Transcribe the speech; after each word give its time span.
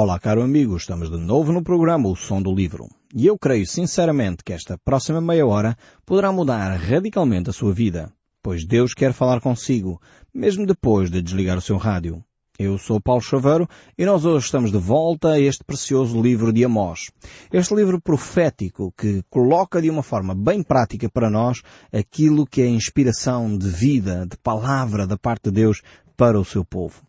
Olá, 0.00 0.16
caro 0.16 0.44
amigo, 0.44 0.76
estamos 0.76 1.10
de 1.10 1.16
novo 1.16 1.52
no 1.52 1.60
programa 1.60 2.08
O 2.08 2.14
Som 2.14 2.40
do 2.40 2.54
Livro. 2.54 2.88
E 3.12 3.26
eu 3.26 3.36
creio 3.36 3.66
sinceramente 3.66 4.44
que 4.44 4.52
esta 4.52 4.78
próxima 4.78 5.20
meia 5.20 5.44
hora 5.44 5.76
poderá 6.06 6.30
mudar 6.30 6.72
radicalmente 6.76 7.50
a 7.50 7.52
sua 7.52 7.72
vida, 7.72 8.12
pois 8.40 8.64
Deus 8.64 8.94
quer 8.94 9.12
falar 9.12 9.40
consigo, 9.40 10.00
mesmo 10.32 10.64
depois 10.64 11.10
de 11.10 11.20
desligar 11.20 11.58
o 11.58 11.60
seu 11.60 11.76
rádio. 11.76 12.22
Eu 12.56 12.78
sou 12.78 13.00
Paulo 13.00 13.20
Chaveiro 13.20 13.68
e 13.98 14.04
nós 14.04 14.24
hoje 14.24 14.46
estamos 14.46 14.70
de 14.70 14.78
volta 14.78 15.30
a 15.30 15.40
este 15.40 15.64
precioso 15.64 16.22
livro 16.22 16.52
de 16.52 16.64
Amós. 16.64 17.10
Este 17.52 17.74
livro 17.74 18.00
profético 18.00 18.94
que 18.96 19.24
coloca 19.28 19.82
de 19.82 19.90
uma 19.90 20.04
forma 20.04 20.32
bem 20.32 20.62
prática 20.62 21.08
para 21.08 21.28
nós 21.28 21.60
aquilo 21.92 22.46
que 22.46 22.62
é 22.62 22.68
inspiração 22.68 23.58
de 23.58 23.68
vida, 23.68 24.24
de 24.30 24.36
palavra 24.36 25.08
da 25.08 25.18
parte 25.18 25.50
de 25.50 25.60
Deus 25.60 25.82
para 26.18 26.38
o 26.38 26.44
seu 26.44 26.64
povo. 26.64 27.00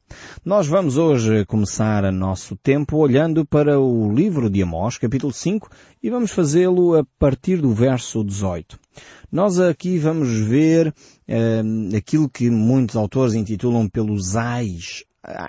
Nós 0.46 0.68
vamos 0.68 0.96
hoje 0.96 1.44
começar 1.46 2.06
o 2.06 2.12
nosso 2.12 2.56
tempo 2.56 2.98
olhando 2.98 3.44
para 3.44 3.80
o 3.80 4.14
livro 4.14 4.52
de 4.52 4.62
Amós, 4.62 5.00
capítulo 5.00 5.34
5, 5.34 5.68
e 6.04 6.12
vamos 6.12 6.30
fazê-lo 6.30 6.96
a 6.96 7.04
partir 7.18 7.60
do 7.60 7.74
verso 7.74 8.24
18. 8.24 8.80
Nós 9.32 9.60
aqui 9.60 9.98
vamos 9.98 10.30
ver 10.30 10.94
eh, 11.28 11.64
aquilo 11.98 12.30
que 12.30 12.52
muitos 12.52 12.96
autores 12.96 13.34
intitulam 13.34 13.90
pelos 13.90 14.36
ais. 14.36 15.04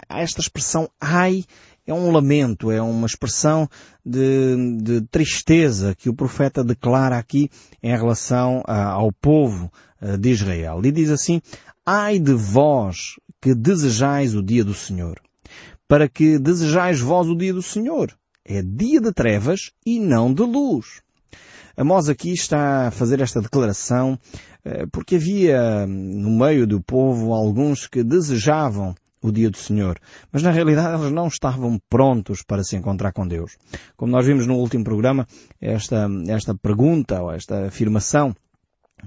Esta 0.08 0.40
expressão 0.40 0.88
ai 0.98 1.44
é 1.86 1.92
um 1.92 2.10
lamento, 2.10 2.70
é 2.70 2.80
uma 2.80 3.06
expressão 3.06 3.68
de, 4.04 4.78
de, 4.82 5.00
tristeza 5.02 5.94
que 5.94 6.08
o 6.08 6.14
profeta 6.14 6.64
declara 6.64 7.18
aqui 7.18 7.50
em 7.82 7.90
relação 7.90 8.62
ao 8.66 9.12
povo 9.12 9.70
de 10.18 10.30
Israel. 10.30 10.80
E 10.82 10.90
diz 10.90 11.10
assim, 11.10 11.42
ai 11.84 12.18
de 12.18 12.32
vós 12.32 13.16
que 13.40 13.54
desejais 13.54 14.34
o 14.34 14.42
dia 14.42 14.64
do 14.64 14.74
Senhor. 14.74 15.20
Para 15.88 16.08
que 16.08 16.38
desejais 16.38 17.00
vós 17.00 17.28
o 17.28 17.36
dia 17.36 17.52
do 17.52 17.62
Senhor. 17.62 18.14
É 18.44 18.62
dia 18.62 19.00
de 19.00 19.12
trevas 19.12 19.70
e 19.84 19.98
não 19.98 20.32
de 20.32 20.42
luz. 20.42 21.02
Amós 21.76 22.08
aqui 22.08 22.32
está 22.32 22.88
a 22.88 22.90
fazer 22.90 23.20
esta 23.20 23.40
declaração 23.40 24.18
eh, 24.64 24.86
porque 24.92 25.16
havia 25.16 25.86
no 25.86 26.30
meio 26.30 26.66
do 26.66 26.80
povo 26.80 27.32
alguns 27.32 27.86
que 27.86 28.02
desejavam 28.02 28.94
o 29.22 29.30
dia 29.30 29.50
do 29.50 29.56
Senhor. 29.56 29.98
Mas 30.32 30.42
na 30.42 30.50
realidade 30.50 31.00
eles 31.00 31.12
não 31.12 31.28
estavam 31.28 31.78
prontos 31.88 32.42
para 32.42 32.64
se 32.64 32.76
encontrar 32.76 33.12
com 33.12 33.26
Deus. 33.26 33.56
Como 33.96 34.12
nós 34.12 34.26
vimos 34.26 34.46
no 34.46 34.56
último 34.56 34.84
programa, 34.84 35.26
esta, 35.60 36.08
esta 36.28 36.54
pergunta 36.54 37.22
ou 37.22 37.32
esta 37.32 37.66
afirmação 37.66 38.34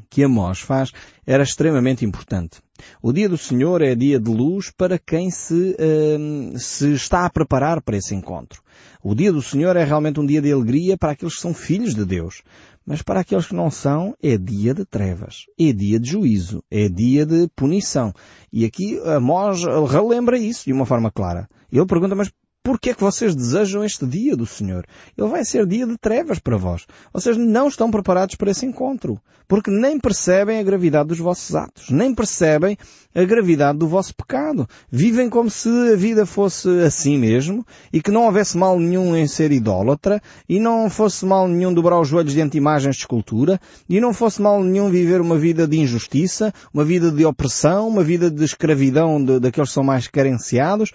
que 0.09 0.23
Amós 0.23 0.59
faz 0.59 0.91
era 1.25 1.43
extremamente 1.43 2.05
importante. 2.05 2.61
O 3.01 3.13
dia 3.13 3.29
do 3.29 3.37
Senhor 3.37 3.81
é 3.81 3.95
dia 3.95 4.19
de 4.19 4.29
luz 4.29 4.71
para 4.71 4.99
quem 4.99 5.29
se, 5.29 5.75
uh, 5.79 6.59
se 6.59 6.93
está 6.93 7.25
a 7.25 7.29
preparar 7.29 7.81
para 7.81 7.97
esse 7.97 8.13
encontro. 8.13 8.61
O 9.01 9.13
dia 9.13 9.31
do 9.31 9.41
Senhor 9.41 9.75
é 9.75 9.83
realmente 9.83 10.19
um 10.19 10.25
dia 10.25 10.41
de 10.41 10.51
alegria 10.51 10.97
para 10.97 11.11
aqueles 11.11 11.35
que 11.35 11.41
são 11.41 11.53
filhos 11.53 11.93
de 11.93 12.05
Deus. 12.05 12.41
Mas 12.85 13.01
para 13.01 13.21
aqueles 13.21 13.45
que 13.47 13.55
não 13.55 13.71
são, 13.71 14.13
é 14.21 14.37
dia 14.37 14.73
de 14.73 14.83
trevas, 14.85 15.45
é 15.57 15.71
dia 15.71 15.99
de 15.99 16.09
juízo, 16.09 16.61
é 16.69 16.89
dia 16.89 17.25
de 17.25 17.47
punição. 17.55 18.13
E 18.51 18.65
aqui 18.65 18.99
Amós 19.05 19.63
relembra 19.89 20.37
isso 20.37 20.65
de 20.65 20.73
uma 20.73 20.85
forma 20.85 21.09
clara. 21.09 21.47
Ele 21.71 21.85
pergunta, 21.85 22.13
mas 22.13 22.29
por 22.63 22.79
que 22.79 22.91
é 22.91 22.93
que 22.93 23.03
vocês 23.03 23.35
desejam 23.35 23.83
este 23.83 24.05
dia 24.05 24.37
do 24.37 24.45
Senhor? 24.45 24.85
Ele 25.17 25.27
vai 25.27 25.43
ser 25.43 25.67
dia 25.67 25.85
de 25.85 25.97
trevas 25.97 26.39
para 26.39 26.55
vós. 26.55 26.85
Vocês 27.11 27.35
não 27.35 27.67
estão 27.67 27.91
preparados 27.91 28.35
para 28.35 28.51
esse 28.51 28.65
encontro. 28.65 29.19
Porque 29.45 29.69
nem 29.69 29.99
percebem 29.99 30.59
a 30.59 30.63
gravidade 30.63 31.09
dos 31.09 31.19
vossos 31.19 31.53
atos. 31.53 31.89
Nem 31.89 32.15
percebem 32.15 32.77
a 33.13 33.23
gravidade 33.25 33.77
do 33.77 33.87
vosso 33.87 34.15
pecado. 34.15 34.65
Vivem 34.89 35.29
como 35.29 35.49
se 35.49 35.67
a 35.91 35.95
vida 35.97 36.25
fosse 36.25 36.69
assim 36.79 37.17
mesmo 37.17 37.65
e 37.91 38.01
que 38.01 38.09
não 38.09 38.23
houvesse 38.23 38.57
mal 38.57 38.79
nenhum 38.79 39.13
em 39.13 39.27
ser 39.27 39.51
idólatra 39.51 40.21
e 40.47 40.57
não 40.57 40.89
fosse 40.89 41.25
mal 41.25 41.49
nenhum 41.49 41.73
dobrar 41.73 41.99
os 41.99 42.07
joelhos 42.07 42.33
diante 42.33 42.53
de 42.53 42.59
imagens 42.59 42.95
de 42.95 43.01
escultura 43.01 43.59
e 43.89 43.99
não 43.99 44.13
fosse 44.13 44.41
mal 44.41 44.63
nenhum 44.63 44.89
viver 44.89 45.19
uma 45.19 45.37
vida 45.37 45.67
de 45.67 45.77
injustiça, 45.77 46.53
uma 46.73 46.85
vida 46.85 47.11
de 47.11 47.25
opressão, 47.25 47.89
uma 47.89 48.03
vida 48.03 48.31
de 48.31 48.45
escravidão 48.45 49.21
daqueles 49.23 49.69
que 49.69 49.73
são 49.73 49.83
mais 49.83 50.07
carenciados 50.07 50.91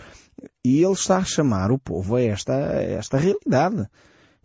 e 0.64 0.82
ele 0.82 0.92
está 0.92 1.18
a 1.18 1.24
chamar 1.24 1.70
o 1.70 1.78
povo 1.78 2.16
a 2.16 2.22
esta, 2.22 2.54
a 2.54 2.82
esta 2.82 3.16
realidade. 3.16 3.88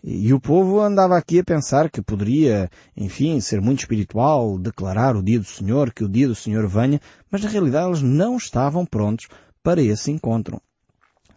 E 0.03 0.33
o 0.33 0.39
povo 0.39 0.81
andava 0.81 1.17
aqui 1.17 1.39
a 1.39 1.43
pensar 1.43 1.89
que 1.89 2.01
poderia, 2.01 2.69
enfim, 2.95 3.39
ser 3.39 3.61
muito 3.61 3.79
espiritual, 3.79 4.59
declarar 4.59 5.15
o 5.15 5.23
dia 5.23 5.39
do 5.39 5.45
Senhor, 5.45 5.93
que 5.93 6.03
o 6.03 6.09
dia 6.09 6.27
do 6.27 6.35
Senhor 6.35 6.67
venha, 6.67 6.99
mas 7.31 7.41
na 7.41 7.49
realidade 7.49 7.87
eles 7.87 8.01
não 8.01 8.35
estavam 8.35 8.85
prontos 8.85 9.27
para 9.63 9.81
esse 9.81 10.11
encontro. 10.11 10.61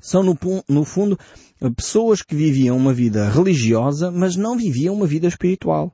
São, 0.00 0.22
no, 0.22 0.36
no 0.68 0.84
fundo, 0.84 1.16
pessoas 1.76 2.22
que 2.22 2.34
viviam 2.34 2.76
uma 2.76 2.92
vida 2.92 3.28
religiosa, 3.28 4.10
mas 4.10 4.34
não 4.36 4.56
viviam 4.56 4.94
uma 4.94 5.06
vida 5.06 5.28
espiritual. 5.28 5.92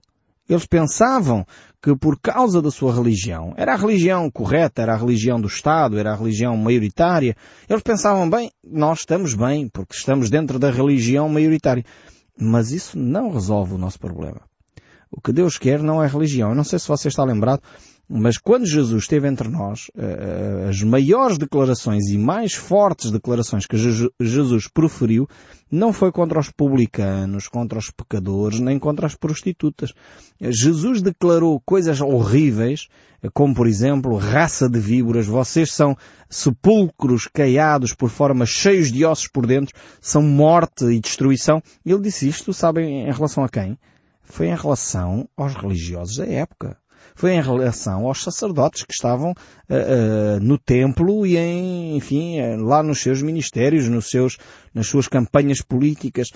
Eles 0.49 0.67
pensavam 0.67 1.47
que 1.83 1.97
por 1.97 2.19
causa 2.21 2.61
da 2.61 2.71
sua 2.71 2.95
religião, 2.95 3.55
era 3.57 3.75
a 3.75 3.77
religião 3.77 4.31
correta, 4.31 4.83
era 4.83 4.95
a 4.95 4.97
religião 4.97 5.41
do 5.41 5.47
Estado, 5.47 5.99
era 5.99 6.13
a 6.13 6.17
religião 6.17 6.57
maioritária, 6.57 7.37
eles 7.69 7.83
pensavam, 7.83 8.29
bem, 8.29 8.51
nós 8.63 9.01
estamos 9.01 9.35
bem, 9.35 9.69
porque 9.69 9.95
estamos 9.95 10.31
dentro 10.31 10.59
da 10.59 10.71
religião 10.71 11.29
maioritária. 11.29 11.85
Mas 12.39 12.73
isso 12.73 12.99
não 12.99 13.33
resolve 13.33 13.75
o 13.75 13.79
nosso 13.79 13.99
problema. 13.99 14.41
O 15.11 15.21
que 15.21 15.33
Deus 15.33 15.59
quer 15.59 15.83
não 15.83 16.03
é 16.03 16.07
religião. 16.07 16.51
Eu 16.51 16.55
não 16.55 16.65
sei 16.65 16.79
se 16.79 16.89
você 16.89 17.09
está 17.09 17.23
lembrado 17.23 17.63
mas 18.09 18.37
quando 18.37 18.67
Jesus 18.67 19.05
esteve 19.05 19.29
entre 19.29 19.49
nós, 19.49 19.91
eh, 19.97 20.67
as 20.69 20.83
maiores 20.83 21.39
declarações 21.39 22.09
e 22.09 22.19
mais 22.19 22.53
fortes 22.53 23.11
declarações 23.11 23.67
que 23.67 23.77
Jesus 24.21 24.69
proferiu 24.69 25.27
não 25.71 25.93
foi 25.93 26.13
contra 26.13 26.39
os 26.39 26.51
publicanos, 26.51 27.49
contra 27.49 27.79
os 27.79 27.91
pecadores, 27.91 28.61
nem 28.61 28.79
contra 28.79 29.07
as 29.07 29.15
prostitutas. 29.15 29.95
Jesus 30.39 31.01
declarou 31.01 31.59
coisas 31.65 32.03
horríveis, 32.03 32.89
como 33.33 33.55
por 33.55 33.67
exemplo, 33.67 34.17
raça 34.17 34.69
de 34.69 34.79
víboras, 34.79 35.27
vocês 35.27 35.73
são 35.73 35.97
sepulcros 36.29 37.27
caiados 37.33 37.95
por 37.95 38.11
forma 38.11 38.45
cheios 38.45 38.93
de 38.93 39.07
ossos 39.07 39.29
por 39.29 39.47
dentro, 39.47 39.75
são 40.03 40.23
morte 40.23 40.85
e 40.85 41.01
destruição. 41.01 41.63
Ele 41.87 42.01
disse 42.01 42.29
isto, 42.29 42.53
sabem, 42.53 43.09
em 43.09 43.13
relação 43.13 43.43
a 43.43 43.49
quem? 43.49 43.79
Foi 44.23 44.49
em 44.49 44.57
relação 44.57 45.27
aos 45.35 45.55
religiosos 45.55 46.17
da 46.17 46.27
época 46.27 46.82
foi 47.15 47.33
em 47.33 47.43
relação 47.43 48.07
aos 48.07 48.23
sacerdotes 48.23 48.85
que 48.85 48.93
estavam 48.93 49.33
uh, 49.33 49.35
uh, 49.35 50.41
no 50.41 50.59
templo 50.59 51.27
e 51.27 51.37
em, 51.37 51.97
enfim, 51.97 52.39
eh, 52.39 52.57
lá 52.57 52.83
nos 52.83 53.01
seus 53.01 53.23
ministérios, 53.23 53.89
nos 53.89 54.11
seus, 54.11 54.39
nas 54.75 54.87
suas 54.87 55.09
campanhas 55.09 55.61
políticas. 55.61 56.31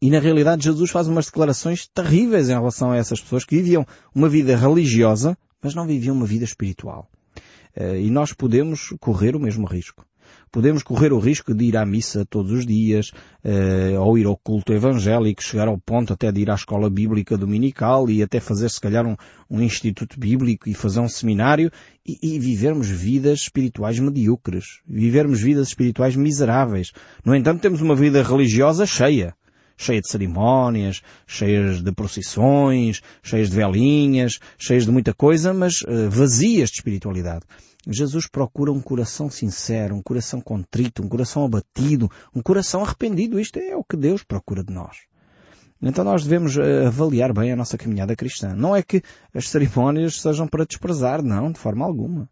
E 0.00 0.10
na 0.10 0.18
realidade 0.18 0.64
Jesus 0.64 0.90
faz 0.90 1.08
umas 1.08 1.26
declarações 1.26 1.86
terríveis 1.86 2.48
em 2.48 2.54
relação 2.54 2.90
a 2.90 2.96
essas 2.96 3.20
pessoas 3.20 3.44
que 3.44 3.56
viviam 3.56 3.86
uma 4.14 4.28
vida 4.28 4.56
religiosa, 4.56 5.36
mas 5.62 5.74
não 5.74 5.86
viviam 5.86 6.14
uma 6.14 6.26
vida 6.26 6.44
espiritual. 6.44 7.08
E 7.76 8.08
nós 8.10 8.32
podemos 8.32 8.94
correr 9.00 9.34
o 9.34 9.40
mesmo 9.40 9.66
risco. 9.66 10.04
Podemos 10.54 10.84
correr 10.84 11.12
o 11.12 11.18
risco 11.18 11.52
de 11.52 11.64
ir 11.64 11.76
à 11.76 11.84
missa 11.84 12.24
todos 12.24 12.52
os 12.52 12.64
dias, 12.64 13.10
eh, 13.42 13.98
ou 13.98 14.16
ir 14.16 14.24
ao 14.24 14.36
culto 14.36 14.72
evangélico, 14.72 15.42
chegar 15.42 15.66
ao 15.66 15.76
ponto 15.76 16.12
até 16.12 16.30
de 16.30 16.42
ir 16.42 16.48
à 16.48 16.54
escola 16.54 16.88
bíblica 16.88 17.36
dominical 17.36 18.08
e 18.08 18.22
até 18.22 18.38
fazer 18.38 18.70
se 18.70 18.80
calhar 18.80 19.04
um, 19.04 19.16
um 19.50 19.60
instituto 19.60 20.16
bíblico 20.16 20.68
e 20.68 20.72
fazer 20.72 21.00
um 21.00 21.08
seminário 21.08 21.72
e, 22.06 22.36
e 22.36 22.38
vivermos 22.38 22.88
vidas 22.88 23.40
espirituais 23.40 23.98
medíocres, 23.98 24.78
vivermos 24.86 25.40
vidas 25.40 25.66
espirituais 25.66 26.14
miseráveis. 26.14 26.92
No 27.24 27.34
entanto, 27.34 27.60
temos 27.60 27.82
uma 27.82 27.96
vida 27.96 28.22
religiosa 28.22 28.86
cheia 28.86 29.34
cheia 29.76 30.00
de 30.00 30.08
cerimónias, 30.08 31.02
cheias 31.26 31.82
de 31.82 31.90
procissões, 31.90 33.02
cheias 33.24 33.50
de 33.50 33.56
velinhas, 33.56 34.38
cheias 34.56 34.84
de 34.84 34.92
muita 34.92 35.12
coisa, 35.12 35.52
mas 35.52 35.82
uh, 35.82 36.08
vazias 36.08 36.70
de 36.70 36.76
espiritualidade. 36.76 37.44
Jesus 37.86 38.26
procura 38.28 38.72
um 38.72 38.80
coração 38.80 39.30
sincero, 39.30 39.94
um 39.94 40.02
coração 40.02 40.40
contrito, 40.40 41.02
um 41.02 41.08
coração 41.08 41.44
abatido, 41.44 42.10
um 42.34 42.40
coração 42.40 42.82
arrependido. 42.82 43.38
Isto 43.38 43.58
é 43.58 43.76
o 43.76 43.84
que 43.84 43.96
Deus 43.96 44.22
procura 44.22 44.64
de 44.64 44.72
nós. 44.72 44.98
Então 45.82 46.04
nós 46.04 46.24
devemos 46.24 46.56
eh, 46.56 46.86
avaliar 46.86 47.32
bem 47.34 47.52
a 47.52 47.56
nossa 47.56 47.76
caminhada 47.76 48.16
cristã. 48.16 48.54
Não 48.54 48.74
é 48.74 48.82
que 48.82 49.02
as 49.34 49.48
cerimónias 49.48 50.20
sejam 50.20 50.46
para 50.46 50.64
desprezar, 50.64 51.22
não, 51.22 51.52
de 51.52 51.58
forma 51.58 51.84
alguma. 51.84 52.28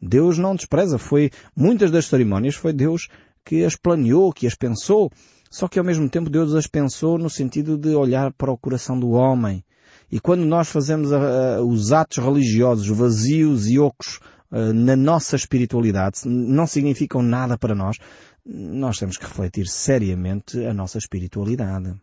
Deus 0.00 0.38
não 0.38 0.54
despreza. 0.54 0.98
Foi, 0.98 1.30
muitas 1.56 1.90
das 1.90 2.06
cerimónias 2.06 2.54
foi 2.54 2.72
Deus 2.72 3.08
que 3.44 3.64
as 3.64 3.74
planeou, 3.74 4.32
que 4.32 4.46
as 4.46 4.54
pensou. 4.54 5.10
Só 5.50 5.68
que 5.68 5.78
ao 5.78 5.84
mesmo 5.84 6.08
tempo 6.08 6.30
Deus 6.30 6.54
as 6.54 6.66
pensou 6.66 7.18
no 7.18 7.28
sentido 7.28 7.76
de 7.76 7.94
olhar 7.94 8.32
para 8.32 8.52
o 8.52 8.58
coração 8.58 8.98
do 8.98 9.10
homem. 9.10 9.64
E 10.10 10.20
quando 10.20 10.44
nós 10.44 10.68
fazemos 10.68 11.10
uh, 11.10 11.62
os 11.66 11.92
atos 11.92 12.18
religiosos 12.18 12.86
vazios 12.86 13.68
e 13.68 13.78
ocos 13.78 14.20
na 14.52 14.94
nossa 14.94 15.34
espiritualidade 15.34 16.20
não 16.26 16.66
significam 16.66 17.22
nada 17.22 17.56
para 17.56 17.74
nós, 17.74 17.96
nós 18.44 18.98
temos 18.98 19.16
que 19.16 19.24
refletir 19.24 19.66
seriamente 19.66 20.64
a 20.64 20.74
nossa 20.74 20.98
espiritualidade. 20.98 21.94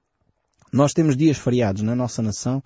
Nós 0.71 0.93
temos 0.93 1.15
dias 1.15 1.37
feriados 1.37 1.81
na 1.81 1.95
nossa 1.95 2.21
nação 2.21 2.63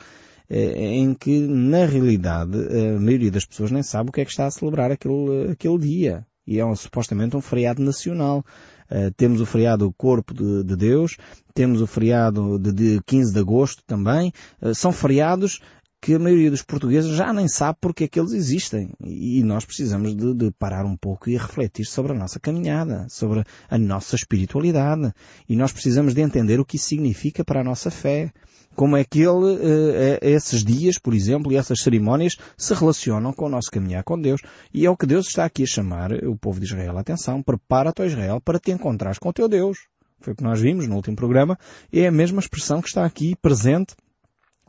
eh, 0.49 0.97
em 0.97 1.13
que, 1.13 1.39
na 1.39 1.85
realidade, 1.85 2.57
a 2.57 2.99
maioria 2.99 3.31
das 3.31 3.45
pessoas 3.45 3.71
nem 3.71 3.83
sabe 3.83 4.09
o 4.09 4.13
que 4.13 4.21
é 4.21 4.25
que 4.25 4.31
está 4.31 4.45
a 4.45 4.51
celebrar 4.51 4.91
aquele, 4.91 5.51
aquele 5.51 5.77
dia. 5.77 6.25
E 6.45 6.59
é 6.59 6.65
um, 6.65 6.75
supostamente 6.75 7.35
um 7.35 7.41
feriado 7.41 7.81
nacional. 7.81 8.43
Temos 9.17 9.41
o 9.41 9.45
feriado 9.45 9.91
Corpo 9.97 10.35
de, 10.35 10.63
de, 10.63 10.75
Deus, 10.75 11.17
temos 11.53 11.81
o 11.81 11.87
feriado 11.87 12.59
de, 12.59 12.71
de 12.71 13.01
15 13.07 13.33
de 13.33 13.39
agosto 13.39 13.81
também. 13.87 14.31
São 14.75 14.91
feriados 14.91 15.61
que 16.03 16.13
a 16.13 16.19
maioria 16.19 16.51
dos 16.51 16.61
portugueses 16.61 17.15
já 17.15 17.31
nem 17.31 17.47
sabe 17.47 17.77
porque 17.79 18.03
é 18.03 18.07
que 18.09 18.19
eles 18.19 18.33
existem. 18.33 18.89
E 19.05 19.41
nós 19.41 19.63
precisamos 19.63 20.13
de, 20.13 20.33
de, 20.33 20.51
parar 20.51 20.85
um 20.85 20.97
pouco 20.97 21.29
e 21.29 21.37
refletir 21.37 21.85
sobre 21.85 22.11
a 22.11 22.15
nossa 22.15 22.41
caminhada, 22.41 23.07
sobre 23.07 23.45
a 23.69 23.77
nossa 23.77 24.13
espiritualidade. 24.13 25.13
E 25.47 25.55
nós 25.55 25.71
precisamos 25.71 26.13
de 26.13 26.19
entender 26.19 26.59
o 26.59 26.65
que 26.65 26.75
isso 26.75 26.87
significa 26.87 27.45
para 27.45 27.61
a 27.61 27.63
nossa 27.63 27.89
fé. 27.89 28.33
Como 28.75 28.97
é 28.97 29.05
que 29.05 29.21
ele, 29.21 29.59
eh, 29.61 30.19
esses 30.21 30.61
dias, 30.61 30.97
por 30.97 31.13
exemplo, 31.13 31.53
e 31.53 31.55
essas 31.55 31.79
cerimónias 31.79 32.35
se 32.57 32.73
relacionam 32.73 33.31
com 33.31 33.45
o 33.45 33.49
nosso 33.49 33.71
caminhar 33.71 34.03
com 34.03 34.19
Deus. 34.19 34.41
E 34.73 34.85
é 34.85 34.89
o 34.89 34.97
que 34.97 35.05
Deus 35.05 35.27
está 35.27 35.45
aqui 35.45 35.63
a 35.63 35.67
chamar 35.67 36.11
o 36.25 36.35
povo 36.35 36.59
de 36.59 36.65
Israel. 36.65 36.97
Atenção, 36.97 37.41
prepara-te, 37.41 38.03
Israel, 38.03 38.41
para 38.41 38.59
te 38.59 38.71
encontrares 38.71 39.19
com 39.19 39.29
o 39.29 39.33
teu 39.33 39.47
Deus. 39.47 39.77
Foi 40.19 40.33
o 40.33 40.35
que 40.35 40.43
nós 40.43 40.59
vimos 40.59 40.85
no 40.85 40.95
último 40.95 41.15
programa. 41.15 41.57
É 41.93 42.07
a 42.07 42.11
mesma 42.11 42.41
expressão 42.41 42.81
que 42.81 42.89
está 42.89 43.05
aqui 43.05 43.37
presente 43.41 43.95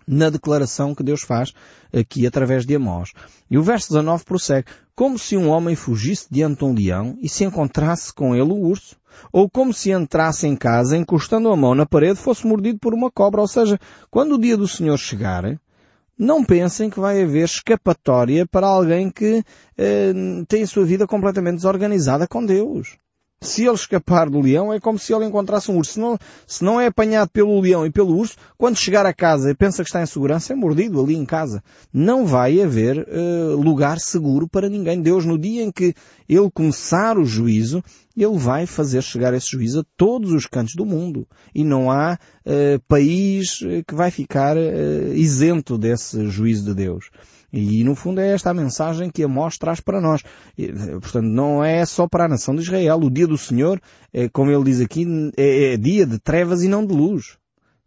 na 0.07 0.31
declaração 0.31 0.95
que 0.95 1.03
Deus 1.03 1.23
faz 1.23 1.53
aqui 1.93 2.27
através 2.27 2.65
de 2.65 2.75
Amós. 2.75 3.13
E 3.51 3.59
o 3.59 3.63
verso 3.63 3.89
19 3.89 4.25
prossegue, 4.25 4.67
como 4.95 5.19
se 5.19 5.37
um 5.37 5.49
homem 5.49 5.75
fugisse 5.75 6.27
diante 6.31 6.59
de 6.59 6.65
um 6.65 6.75
leão 6.75 7.17
e 7.21 7.29
se 7.29 7.45
encontrasse 7.45 8.13
com 8.13 8.35
ele 8.35 8.53
o 8.53 8.57
urso, 8.57 8.97
ou 9.33 9.49
como 9.49 9.73
se 9.73 9.91
entrasse 9.91 10.47
em 10.47 10.57
casa 10.57 10.97
encostando 10.97 11.49
a 11.51 11.57
mão 11.57 11.75
na 11.75 11.87
parede 11.87 12.19
fosse 12.19 12.47
mordido 12.47 12.79
por 12.79 12.95
uma 12.95 13.11
cobra. 13.11 13.41
Ou 13.41 13.49
seja, 13.49 13.79
quando 14.11 14.35
o 14.35 14.41
dia 14.41 14.57
do 14.57 14.69
Senhor 14.69 14.97
chegar, 14.97 15.45
não 16.19 16.45
pensem 16.45 16.91
que 16.91 17.01
vai 17.01 17.23
haver 17.23 17.45
escapatória 17.45 18.47
para 18.47 18.67
alguém 18.67 19.11
que 19.11 19.43
eh, 19.77 20.13
tem 20.49 20.63
a 20.63 20.67
sua 20.67 20.85
vida 20.85 21.07
completamente 21.07 21.57
desorganizada 21.57 22.27
com 22.27 22.45
Deus 22.45 22.99
se 23.41 23.65
ele 23.65 23.75
escapar 23.75 24.31
do 24.31 24.41
leão, 24.41 24.73
é 24.73 24.81
como 24.81 24.99
se 24.99 25.13
ele 25.13 25.27
encontrasse 25.27 25.71
um 25.71 25.77
urso. 25.77 25.93
Se 25.93 26.01
não, 26.01 26.19
se 26.47 26.65
não 26.65 26.81
é 26.81 26.87
apanhado 26.87 27.29
pelo 27.31 27.61
leão 27.61 27.85
e 27.85 27.91
pelo 27.91 28.17
urso, 28.17 28.37
quando 28.57 28.77
chegar 28.77 29.05
a 29.05 29.13
casa 29.13 29.51
e 29.51 29.55
pensa 29.55 29.83
que 29.83 29.89
está 29.89 30.03
em 30.03 30.07
segurança, 30.07 30.53
é 30.53 30.57
mordido 30.57 31.01
ali 31.01 31.15
em 31.15 31.25
casa. 31.25 31.63
Não 31.93 32.27
vai 32.27 32.61
haver 32.61 32.99
uh, 32.99 33.57
lugar 33.57 33.99
seguro 33.99 34.49
para 34.49 34.69
ninguém. 34.69 35.03
Deus, 35.03 35.25
no 35.25 35.39
dia 35.39 35.63
em 35.63 35.71
que 35.71 35.95
ele 36.29 36.51
começar 36.51 37.19
o 37.19 37.25
juízo, 37.25 37.83
ele 38.17 38.39
vai 38.39 38.67
fazer 38.67 39.03
chegar 39.03 39.35
esse 39.35 39.49
juízo 39.49 39.81
a 39.81 39.85
todos 39.97 40.33
os 40.33 40.47
cantos 40.47 40.75
do 40.75 40.87
mundo. 40.87 41.27
E 41.55 41.63
não 41.63 41.91
há 41.91 42.19
uh, 42.47 42.81
país 42.89 43.59
que 43.87 43.95
vai 43.95 44.11
ficar 44.11 44.57
uh, 44.57 45.15
isento 45.15 45.77
desse 45.77 46.29
juízo 46.29 46.65
de 46.65 46.75
Deus. 46.75 47.11
E 47.57 47.85
no 47.85 47.95
fundo 47.95 48.21
é 48.21 48.33
esta 48.33 48.51
a 48.51 48.55
mensagem 48.55 49.09
que 49.09 49.23
Amós 49.23 49.57
traz 49.57 49.79
para 49.79 50.01
nós. 50.01 50.25
E, 50.59 50.73
portanto, 50.73 51.27
não 51.27 51.63
é 51.63 51.87
só 51.87 52.09
para 52.09 52.25
a 52.25 52.29
nação 52.29 52.53
de 52.53 52.63
Israel. 52.63 52.99
O 52.99 53.09
dia 53.09 53.29
do 53.29 53.39
Senhor, 53.39 53.81
é, 54.13 54.29
como 54.29 54.51
ele 54.51 54.65
diz 54.65 54.81
aqui, 54.81 55.07
é, 55.37 55.75
é 55.75 55.77
dia 55.77 56.05
de 56.05 56.19
trevas 56.19 56.65
e 56.65 56.69
não 56.69 56.85
de 56.85 56.93
luz. 56.93 57.39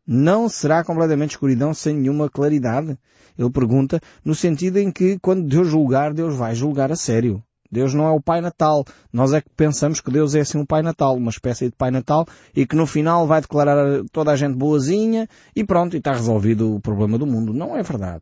Não 0.08 0.48
será 0.48 0.86
completamente 0.86 1.32
escuridão 1.32 1.74
sem 1.74 1.98
nenhuma 1.98 2.30
claridade. 2.30 2.98
Ele 3.38 3.50
pergunta 3.50 4.00
no 4.24 4.34
sentido 4.34 4.78
em 4.78 4.90
que 4.90 5.20
quando 5.20 5.46
Deus 5.46 5.68
julgar, 5.68 6.14
Deus 6.14 6.34
vai 6.34 6.56
julgar 6.56 6.90
a 6.90 6.96
sério. 6.96 7.44
Deus 7.70 7.94
não 7.94 8.08
é 8.08 8.12
o 8.12 8.22
Pai 8.22 8.40
Natal. 8.40 8.86
Nós 9.12 9.34
é 9.34 9.42
que 9.42 9.50
pensamos 9.50 10.00
que 10.00 10.10
Deus 10.10 10.34
é 10.34 10.40
assim 10.40 10.58
um 10.58 10.66
Pai 10.66 10.82
Natal, 10.82 11.18
uma 11.18 11.30
espécie 11.30 11.66
de 11.66 11.76
Pai 11.76 11.92
Natal, 11.92 12.26
e 12.56 12.66
que 12.66 12.78
no 12.78 12.88
final 12.88 13.28
vai 13.28 13.42
declarar 13.42 14.02
toda 14.14 14.32
a 14.32 14.38
gente 14.38 14.56
boazinha 14.56 15.28
e 15.54 15.66
pronto, 15.66 15.98
e 15.98 16.00
está 16.00 16.14
resolvido 16.14 16.74
o 16.74 16.80
problema 16.80 17.18
do 17.18 17.28
mundo. 17.28 17.54
Não 17.54 17.76
é 17.76 17.84
verdade. 17.84 18.22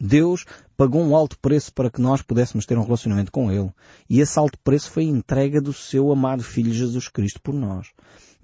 Deus 0.00 0.44
pagou 0.76 1.02
um 1.02 1.16
alto 1.16 1.38
preço 1.38 1.72
para 1.72 1.90
que 1.90 2.00
nós 2.00 2.22
pudéssemos 2.22 2.66
ter 2.66 2.76
um 2.76 2.82
relacionamento 2.82 3.32
com 3.32 3.50
Ele. 3.50 3.70
E 4.08 4.20
esse 4.20 4.38
alto 4.38 4.58
preço 4.58 4.90
foi 4.90 5.04
a 5.04 5.06
entrega 5.06 5.60
do 5.60 5.72
seu 5.72 6.12
amado 6.12 6.42
Filho 6.42 6.72
Jesus 6.72 7.08
Cristo 7.08 7.40
por 7.40 7.54
nós. 7.54 7.88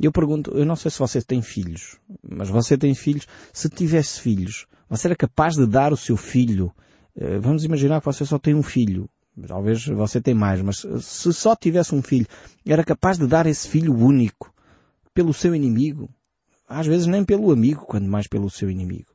Eu 0.00 0.10
pergunto, 0.10 0.50
eu 0.52 0.64
não 0.64 0.74
sei 0.74 0.90
se 0.90 0.98
você 0.98 1.20
tem 1.20 1.42
filhos, 1.42 1.98
mas 2.22 2.48
você 2.48 2.76
tem 2.76 2.94
filhos, 2.94 3.28
se 3.52 3.68
tivesse 3.68 4.20
filhos, 4.20 4.66
você 4.88 5.08
era 5.08 5.16
capaz 5.16 5.54
de 5.54 5.66
dar 5.66 5.92
o 5.92 5.96
seu 5.96 6.16
filho, 6.16 6.72
eh, 7.14 7.38
vamos 7.38 7.64
imaginar 7.64 8.00
que 8.00 8.06
você 8.06 8.24
só 8.24 8.38
tem 8.38 8.54
um 8.54 8.62
filho, 8.62 9.08
talvez 9.46 9.86
você 9.86 10.20
tem 10.20 10.34
mais, 10.34 10.60
mas 10.60 10.84
se 11.00 11.32
só 11.32 11.54
tivesse 11.54 11.94
um 11.94 12.02
filho, 12.02 12.26
era 12.66 12.82
capaz 12.82 13.18
de 13.18 13.26
dar 13.26 13.46
esse 13.46 13.68
filho 13.68 13.94
único 13.94 14.52
pelo 15.14 15.32
seu 15.32 15.54
inimigo? 15.54 16.10
Às 16.68 16.86
vezes 16.86 17.06
nem 17.06 17.24
pelo 17.24 17.52
amigo, 17.52 17.84
quando 17.84 18.08
mais 18.08 18.26
pelo 18.26 18.50
seu 18.50 18.70
inimigo. 18.70 19.11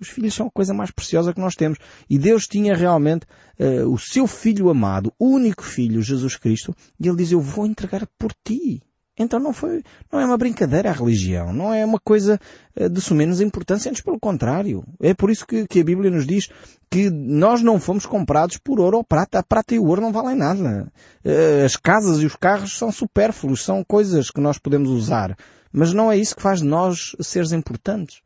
Os 0.00 0.08
filhos 0.08 0.34
são 0.34 0.46
a 0.46 0.50
coisa 0.50 0.74
mais 0.74 0.90
preciosa 0.90 1.32
que 1.32 1.40
nós 1.40 1.54
temos. 1.54 1.78
E 2.08 2.18
Deus 2.18 2.46
tinha 2.46 2.74
realmente 2.74 3.26
uh, 3.58 3.90
o 3.90 3.98
seu 3.98 4.26
filho 4.26 4.68
amado, 4.68 5.12
o 5.18 5.28
único 5.28 5.62
filho, 5.62 6.02
Jesus 6.02 6.36
Cristo, 6.36 6.74
e 7.00 7.08
ele 7.08 7.16
diz, 7.16 7.32
eu 7.32 7.40
vou 7.40 7.66
entregar 7.66 8.06
por 8.18 8.32
ti. 8.44 8.82
Então 9.18 9.40
não 9.40 9.54
foi, 9.54 9.82
não 10.12 10.20
é 10.20 10.26
uma 10.26 10.36
brincadeira 10.36 10.90
a 10.90 10.92
religião, 10.92 11.50
não 11.50 11.72
é 11.72 11.82
uma 11.86 11.98
coisa 11.98 12.38
uh, 12.78 12.88
de 12.90 13.00
sumenos 13.00 13.40
importância, 13.40 13.88
antes 13.88 14.02
pelo 14.02 14.20
contrário. 14.20 14.84
É 15.00 15.14
por 15.14 15.30
isso 15.30 15.46
que, 15.46 15.66
que, 15.66 15.80
a 15.80 15.84
Bíblia 15.84 16.10
nos 16.10 16.26
diz 16.26 16.50
que 16.90 17.08
nós 17.08 17.62
não 17.62 17.80
fomos 17.80 18.04
comprados 18.04 18.58
por 18.58 18.78
ouro 18.78 18.98
ou 18.98 19.04
prata. 19.04 19.38
A 19.38 19.42
prata 19.42 19.74
e 19.74 19.78
o 19.78 19.86
ouro 19.86 20.02
não 20.02 20.12
valem 20.12 20.36
nada. 20.36 20.92
Uh, 21.24 21.64
as 21.64 21.76
casas 21.76 22.18
e 22.20 22.26
os 22.26 22.36
carros 22.36 22.76
são 22.76 22.92
supérfluos, 22.92 23.64
são 23.64 23.82
coisas 23.82 24.30
que 24.30 24.40
nós 24.40 24.58
podemos 24.58 24.90
usar. 24.90 25.34
Mas 25.72 25.94
não 25.94 26.12
é 26.12 26.18
isso 26.18 26.36
que 26.36 26.42
faz 26.42 26.60
de 26.60 26.66
nós 26.66 27.16
seres 27.20 27.52
importantes. 27.52 28.20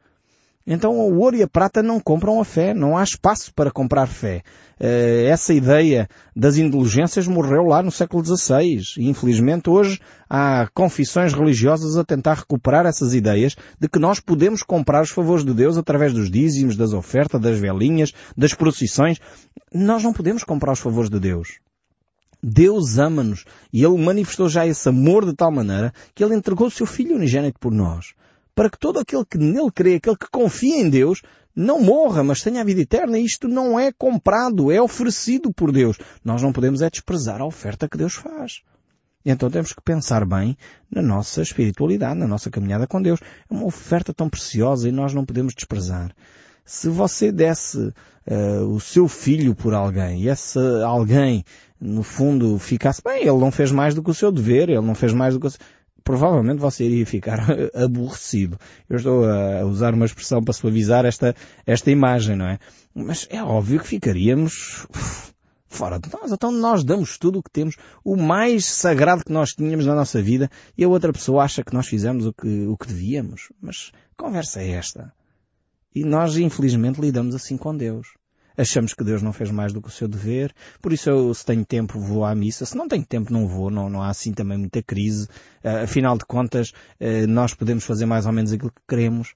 Então 0.66 0.92
o 0.92 1.18
ouro 1.18 1.36
e 1.36 1.42
a 1.42 1.48
prata 1.48 1.82
não 1.82 1.98
compram 1.98 2.40
a 2.40 2.44
fé, 2.44 2.74
não 2.74 2.96
há 2.96 3.02
espaço 3.02 3.52
para 3.54 3.70
comprar 3.70 4.06
fé. 4.06 4.42
Eh, 4.78 5.24
essa 5.26 5.54
ideia 5.54 6.06
das 6.36 6.58
indulgências 6.58 7.26
morreu 7.26 7.64
lá 7.64 7.82
no 7.82 7.90
século 7.90 8.24
XVI 8.24 8.82
e 8.98 9.08
infelizmente 9.08 9.70
hoje 9.70 9.98
há 10.28 10.68
confissões 10.74 11.32
religiosas 11.32 11.96
a 11.96 12.04
tentar 12.04 12.34
recuperar 12.34 12.86
essas 12.86 13.14
ideias 13.14 13.56
de 13.78 13.88
que 13.88 13.98
nós 13.98 14.20
podemos 14.20 14.62
comprar 14.62 15.02
os 15.02 15.10
favores 15.10 15.44
de 15.44 15.54
Deus 15.54 15.78
através 15.78 16.12
dos 16.12 16.30
dízimos, 16.30 16.76
das 16.76 16.92
ofertas, 16.92 17.40
das 17.40 17.58
velinhas, 17.58 18.12
das 18.36 18.54
procissões. 18.54 19.18
Nós 19.72 20.02
não 20.02 20.12
podemos 20.12 20.44
comprar 20.44 20.72
os 20.72 20.80
favores 20.80 21.10
de 21.10 21.18
Deus. 21.18 21.58
Deus 22.42 22.98
ama-nos 22.98 23.44
e 23.72 23.82
Ele 23.84 23.98
manifestou 23.98 24.48
já 24.48 24.66
esse 24.66 24.88
amor 24.88 25.24
de 25.24 25.34
tal 25.34 25.50
maneira 25.50 25.92
que 26.14 26.22
Ele 26.22 26.34
entregou 26.34 26.68
o 26.68 26.70
seu 26.70 26.86
Filho 26.86 27.16
unigênito 27.16 27.58
por 27.58 27.72
nós 27.72 28.14
para 28.60 28.68
que 28.68 28.78
todo 28.78 28.98
aquele 28.98 29.24
que 29.24 29.38
nele 29.38 29.70
crê, 29.74 29.94
aquele 29.94 30.18
que 30.18 30.28
confia 30.30 30.76
em 30.76 30.90
Deus, 30.90 31.22
não 31.56 31.80
morra, 31.80 32.22
mas 32.22 32.42
tenha 32.42 32.60
a 32.60 32.64
vida 32.64 32.82
eterna. 32.82 33.18
Isto 33.18 33.48
não 33.48 33.80
é 33.80 33.90
comprado, 33.90 34.70
é 34.70 34.78
oferecido 34.82 35.50
por 35.50 35.72
Deus. 35.72 35.96
Nós 36.22 36.42
não 36.42 36.52
podemos 36.52 36.82
é 36.82 36.90
desprezar 36.90 37.40
a 37.40 37.46
oferta 37.46 37.88
que 37.88 37.96
Deus 37.96 38.12
faz. 38.12 38.60
Então 39.24 39.50
temos 39.50 39.72
que 39.72 39.80
pensar 39.80 40.26
bem 40.26 40.58
na 40.90 41.00
nossa 41.00 41.40
espiritualidade, 41.40 42.20
na 42.20 42.28
nossa 42.28 42.50
caminhada 42.50 42.86
com 42.86 43.00
Deus. 43.00 43.18
É 43.50 43.54
uma 43.54 43.64
oferta 43.64 44.12
tão 44.12 44.28
preciosa 44.28 44.86
e 44.86 44.92
nós 44.92 45.14
não 45.14 45.24
podemos 45.24 45.54
desprezar. 45.54 46.14
Se 46.62 46.90
você 46.90 47.32
desse 47.32 47.78
uh, 47.78 48.66
o 48.74 48.78
seu 48.78 49.08
filho 49.08 49.54
por 49.54 49.72
alguém 49.72 50.24
e 50.24 50.28
esse 50.28 50.58
alguém, 50.84 51.46
no 51.80 52.02
fundo, 52.02 52.58
ficasse 52.58 53.00
bem, 53.02 53.22
ele 53.22 53.38
não 53.38 53.50
fez 53.50 53.72
mais 53.72 53.94
do 53.94 54.02
que 54.02 54.10
o 54.10 54.14
seu 54.14 54.30
dever, 54.30 54.68
ele 54.68 54.82
não 54.82 54.94
fez 54.94 55.14
mais 55.14 55.32
do 55.32 55.40
que 55.40 55.46
o 55.46 55.50
seu 55.50 55.60
provavelmente 56.04 56.58
você 56.58 56.84
iria 56.84 57.06
ficar 57.06 57.40
aborrecido. 57.74 58.58
Eu 58.88 58.96
estou 58.96 59.24
a 59.24 59.64
usar 59.64 59.94
uma 59.94 60.06
expressão 60.06 60.42
para 60.42 60.52
suavizar 60.52 61.04
esta, 61.04 61.34
esta 61.66 61.90
imagem, 61.90 62.36
não 62.36 62.46
é? 62.46 62.58
Mas 62.94 63.26
é 63.30 63.42
óbvio 63.42 63.80
que 63.80 63.86
ficaríamos 63.86 64.86
fora 65.66 65.98
de 65.98 66.10
nós. 66.12 66.32
Então 66.32 66.50
nós 66.50 66.84
damos 66.84 67.18
tudo 67.18 67.38
o 67.38 67.42
que 67.42 67.50
temos, 67.50 67.76
o 68.04 68.16
mais 68.16 68.66
sagrado 68.66 69.24
que 69.24 69.32
nós 69.32 69.50
tínhamos 69.50 69.86
na 69.86 69.94
nossa 69.94 70.20
vida, 70.20 70.50
e 70.76 70.84
a 70.84 70.88
outra 70.88 71.12
pessoa 71.12 71.44
acha 71.44 71.64
que 71.64 71.74
nós 71.74 71.86
fizemos 71.86 72.26
o 72.26 72.32
que, 72.32 72.66
o 72.66 72.76
que 72.76 72.86
devíamos. 72.86 73.52
Mas 73.60 73.92
conversa 74.16 74.60
é 74.62 74.70
esta. 74.70 75.12
E 75.94 76.04
nós, 76.04 76.36
infelizmente, 76.36 77.00
lidamos 77.00 77.34
assim 77.34 77.56
com 77.56 77.76
Deus 77.76 78.19
achamos 78.56 78.94
que 78.94 79.04
Deus 79.04 79.22
não 79.22 79.32
fez 79.32 79.50
mais 79.50 79.72
do 79.72 79.80
que 79.80 79.88
o 79.88 79.92
seu 79.92 80.08
dever, 80.08 80.52
por 80.80 80.92
isso 80.92 81.08
eu, 81.10 81.32
se 81.34 81.44
tenho 81.44 81.64
tempo, 81.64 81.98
vou 81.98 82.24
à 82.24 82.34
missa, 82.34 82.64
se 82.64 82.76
não 82.76 82.88
tenho 82.88 83.04
tempo, 83.04 83.32
não 83.32 83.46
vou, 83.46 83.70
não, 83.70 83.88
não 83.88 84.02
há 84.02 84.08
assim 84.08 84.32
também 84.32 84.58
muita 84.58 84.82
crise, 84.82 85.26
uh, 85.64 85.84
afinal 85.84 86.16
de 86.16 86.24
contas, 86.24 86.70
uh, 86.70 87.26
nós 87.28 87.54
podemos 87.54 87.84
fazer 87.84 88.06
mais 88.06 88.26
ou 88.26 88.32
menos 88.32 88.52
aquilo 88.52 88.70
que 88.70 88.82
queremos, 88.88 89.34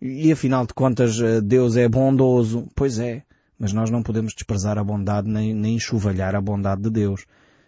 e 0.00 0.30
afinal 0.32 0.66
de 0.66 0.74
contas, 0.74 1.18
uh, 1.18 1.40
Deus 1.42 1.76
é 1.76 1.88
bondoso, 1.88 2.68
pois 2.74 2.98
é, 2.98 3.22
mas 3.58 3.72
nós 3.72 3.90
não 3.90 4.02
podemos 4.02 4.34
desprezar 4.34 4.78
a 4.78 4.84
bondade 4.84 5.28
nem, 5.28 5.54
nem 5.54 5.76
enxovalhar 5.76 6.34
a 6.34 6.40
bondade 6.40 6.82
de 6.82 6.90
Deus. 6.90 7.24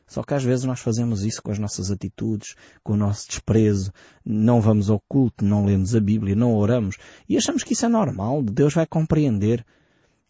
Só 0.07 0.23
que 0.23 0.35
às 0.35 0.45
vezes 0.45 0.65
nós 0.65 0.81
fazemos 0.81 1.25
isso 1.25 1.43
com 1.43 1.51
as 1.51 1.59
nossas 1.59 1.91
atitudes, 1.91 2.55
com 2.83 2.93
o 2.93 2.97
nosso 2.97 3.29
desprezo, 3.29 3.93
não 4.25 4.61
vamos 4.61 4.89
ao 4.89 5.01
culto, 5.09 5.45
não 5.45 5.65
lemos 5.65 5.97
a 5.97 6.01
Bíblia, 6.01 6.37
não 6.37 6.55
oramos, 6.55 6.97
e 7.29 7.37
achamos 7.37 7.65
que 7.65 7.73
isso 7.73 7.87
é 7.87 7.89
normal, 7.89 8.43
Deus 8.43 8.75
vai 8.75 8.87
compreender. 8.87 9.65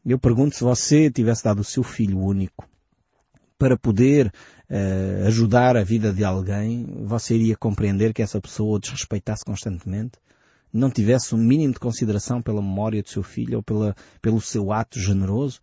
Eu 0.08 0.20
pergunto 0.20 0.54
se 0.54 0.62
você 0.62 1.10
tivesse 1.10 1.42
dado 1.42 1.58
o 1.58 1.64
seu 1.64 1.82
filho 1.82 2.16
único 2.20 2.68
para 3.58 3.76
poder 3.76 4.32
uh, 4.70 5.26
ajudar 5.26 5.76
a 5.76 5.82
vida 5.82 6.12
de 6.12 6.22
alguém, 6.22 6.86
você 7.04 7.34
iria 7.34 7.56
compreender 7.56 8.14
que 8.14 8.22
essa 8.22 8.40
pessoa 8.40 8.76
o 8.76 8.78
desrespeitasse 8.78 9.44
constantemente? 9.44 10.12
Não 10.72 10.90
tivesse 10.90 11.34
um 11.34 11.38
mínimo 11.38 11.72
de 11.72 11.80
consideração 11.80 12.40
pela 12.40 12.62
memória 12.62 13.02
do 13.02 13.08
seu 13.08 13.24
filho 13.24 13.56
ou 13.56 13.62
pela, 13.64 13.96
pelo 14.22 14.40
seu 14.40 14.70
ato 14.70 15.00
generoso? 15.00 15.60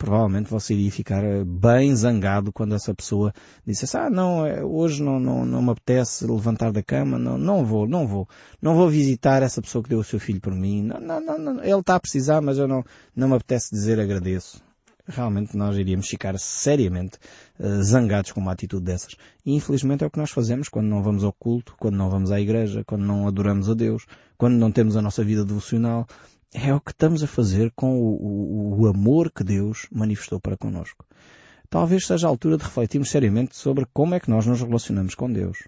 Provavelmente 0.00 0.48
você 0.48 0.72
iria 0.72 0.90
ficar 0.90 1.22
eh, 1.22 1.44
bem 1.44 1.94
zangado 1.94 2.50
quando 2.50 2.74
essa 2.74 2.94
pessoa 2.94 3.34
dissesse, 3.66 3.98
ah, 3.98 4.08
não, 4.08 4.46
é, 4.46 4.64
hoje 4.64 5.02
não, 5.02 5.20
não, 5.20 5.44
não 5.44 5.60
me 5.60 5.70
apetece 5.70 6.26
levantar 6.26 6.72
da 6.72 6.82
cama, 6.82 7.18
não, 7.18 7.36
não 7.36 7.66
vou, 7.66 7.86
não 7.86 8.06
vou, 8.06 8.26
não 8.62 8.74
vou 8.74 8.88
visitar 8.88 9.42
essa 9.42 9.60
pessoa 9.60 9.84
que 9.84 9.90
deu 9.90 9.98
o 9.98 10.04
seu 10.04 10.18
filho 10.18 10.40
por 10.40 10.54
mim, 10.54 10.82
não, 10.82 10.98
não, 10.98 11.20
não, 11.20 11.38
não 11.38 11.62
ele 11.62 11.78
está 11.80 11.96
a 11.96 12.00
precisar, 12.00 12.40
mas 12.40 12.56
eu 12.56 12.66
não, 12.66 12.82
não 13.14 13.28
me 13.28 13.34
apetece 13.34 13.74
dizer 13.74 14.00
agradeço. 14.00 14.62
Realmente 15.06 15.54
nós 15.54 15.76
iríamos 15.76 16.08
ficar 16.08 16.38
seriamente 16.38 17.18
uh, 17.58 17.82
zangados 17.82 18.32
com 18.32 18.40
uma 18.40 18.52
atitude 18.52 18.84
dessas. 18.84 19.16
E 19.44 19.54
infelizmente 19.54 20.02
é 20.02 20.06
o 20.06 20.10
que 20.10 20.18
nós 20.18 20.30
fazemos 20.30 20.68
quando 20.68 20.86
não 20.86 21.02
vamos 21.02 21.24
ao 21.24 21.32
culto, 21.32 21.74
quando 21.78 21.96
não 21.96 22.08
vamos 22.08 22.30
à 22.30 22.40
igreja, 22.40 22.84
quando 22.86 23.02
não 23.02 23.26
adoramos 23.26 23.68
a 23.68 23.74
Deus, 23.74 24.06
quando 24.38 24.54
não 24.54 24.70
temos 24.70 24.96
a 24.96 25.02
nossa 25.02 25.22
vida 25.24 25.44
devocional, 25.44 26.06
é 26.52 26.74
o 26.74 26.80
que 26.80 26.90
estamos 26.90 27.22
a 27.22 27.26
fazer 27.26 27.72
com 27.74 27.98
o, 28.00 28.16
o, 28.16 28.80
o 28.80 28.86
amor 28.86 29.30
que 29.30 29.44
Deus 29.44 29.86
manifestou 29.90 30.40
para 30.40 30.56
connosco. 30.56 31.04
Talvez 31.68 32.06
seja 32.06 32.26
a 32.26 32.30
altura 32.30 32.56
de 32.56 32.64
refletirmos 32.64 33.10
seriamente 33.10 33.56
sobre 33.56 33.86
como 33.92 34.14
é 34.14 34.20
que 34.20 34.30
nós 34.30 34.44
nos 34.44 34.60
relacionamos 34.60 35.14
com 35.14 35.32
Deus. 35.32 35.58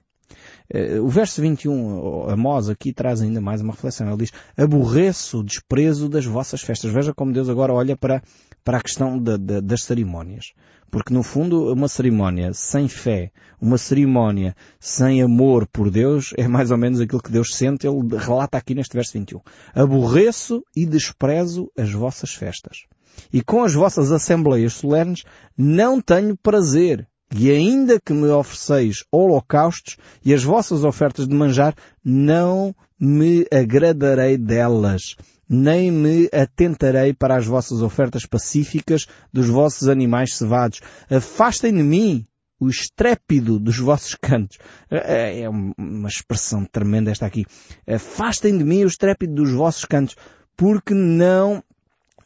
Eh, 0.69 0.99
o 0.99 1.09
verso 1.09 1.41
21, 1.41 2.29
Amós, 2.31 2.69
aqui 2.69 2.93
traz 2.93 3.23
ainda 3.23 3.41
mais 3.41 3.61
uma 3.61 3.73
reflexão. 3.73 4.09
Ele 4.09 4.17
diz, 4.17 4.33
aborreço 4.57 5.39
o 5.39 5.45
desprezo 5.45 6.09
das 6.09 6.25
vossas 6.25 6.61
festas. 6.61 6.91
Veja 6.91 7.15
como 7.15 7.33
Deus 7.33 7.49
agora 7.49 7.73
olha 7.73 7.97
para, 7.97 8.23
para 8.64 8.78
a 8.78 8.83
questão 8.83 9.23
das 9.23 9.83
cerimónias. 9.83 10.52
Porque 10.90 11.14
no 11.14 11.23
fundo, 11.23 11.73
uma 11.73 11.88
cerimónia 11.88 12.52
sem 12.52 12.87
fé, 12.87 13.33
uma 13.59 13.78
cerimónia 13.78 14.54
sem 14.78 15.23
amor 15.23 15.66
por 15.66 15.90
Deus, 15.90 16.35
é 16.37 16.47
mais 16.47 16.71
ou 16.71 16.76
menos 16.76 17.00
aquilo 17.00 17.23
que 17.23 17.33
Deus 17.33 17.54
sente. 17.54 17.87
Ele 17.87 18.16
relata 18.19 18.59
aqui 18.59 18.75
neste 18.75 18.95
verso 18.95 19.14
21. 19.14 19.40
Aborreço 19.75 20.62
e 20.76 20.85
desprezo 20.85 21.71
as 21.78 21.90
vossas 21.90 22.35
festas. 22.35 22.85
E 23.33 23.42
com 23.42 23.64
as 23.64 23.73
vossas 23.73 24.12
assembleias 24.12 24.75
solenes 24.75 25.25
não 25.57 25.99
tenho 25.99 26.37
prazer. 26.37 27.09
E 27.35 27.50
ainda 27.50 27.99
que 27.99 28.12
me 28.12 28.28
ofereceis 28.28 29.02
holocaustos 29.11 29.97
e 30.23 30.35
as 30.35 30.45
vossas 30.45 30.85
ofertas 30.85 31.26
de 31.26 31.35
manjar, 31.35 31.75
não 32.04 32.75
me 33.00 33.47
agradarei 33.50 34.37
delas 34.37 35.16
nem 35.52 35.90
me 35.90 36.30
atentarei 36.32 37.12
para 37.12 37.37
as 37.37 37.47
vossas 37.47 37.82
ofertas 37.82 38.25
pacíficas 38.25 39.06
dos 39.30 39.49
vossos 39.49 39.87
animais 39.87 40.35
cevados. 40.35 40.80
Afastem 41.11 41.75
de 41.75 41.82
mim 41.82 42.26
o 42.59 42.68
estrépido 42.68 43.59
dos 43.59 43.78
vossos 43.78 44.14
cantos. 44.14 44.56
É, 44.90 45.42
é 45.42 45.49
uma 45.49 46.09
expressão 46.09 46.64
tremenda 46.64 47.11
esta 47.11 47.26
aqui. 47.26 47.44
Afastem 47.87 48.56
de 48.56 48.64
mim 48.64 48.85
o 48.85 48.87
estrépido 48.87 49.35
dos 49.35 49.52
vossos 49.52 49.85
cantos, 49.85 50.16
porque 50.56 50.94
não 50.94 51.62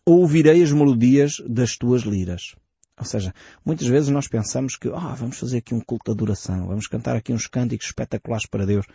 ouvirei 0.05 0.63
as 0.63 0.71
melodias 0.71 1.43
das 1.49 1.77
tuas 1.77 2.03
liras. 2.03 2.55
Ou 2.99 3.05
seja, 3.05 3.35
muitas 3.65 3.89
vezes 3.89 4.09
nós 4.09 4.29
pensamos 4.29 4.77
que, 4.77 4.89
ah, 4.89 5.11
oh, 5.13 5.17
vamos 5.17 5.39
fazer 5.39 5.59
aqui 5.59 5.75
um 5.75 5.81
culto 5.81 6.05
de 6.07 6.13
adoração, 6.13 6.69
vamos 6.69 6.87
cantar 6.87 7.17
aqui 7.17 7.33
uns 7.33 7.47
cânticos 7.47 7.89
espetaculares 7.89 8.47
para 8.47 8.65
Deus. 8.65 8.87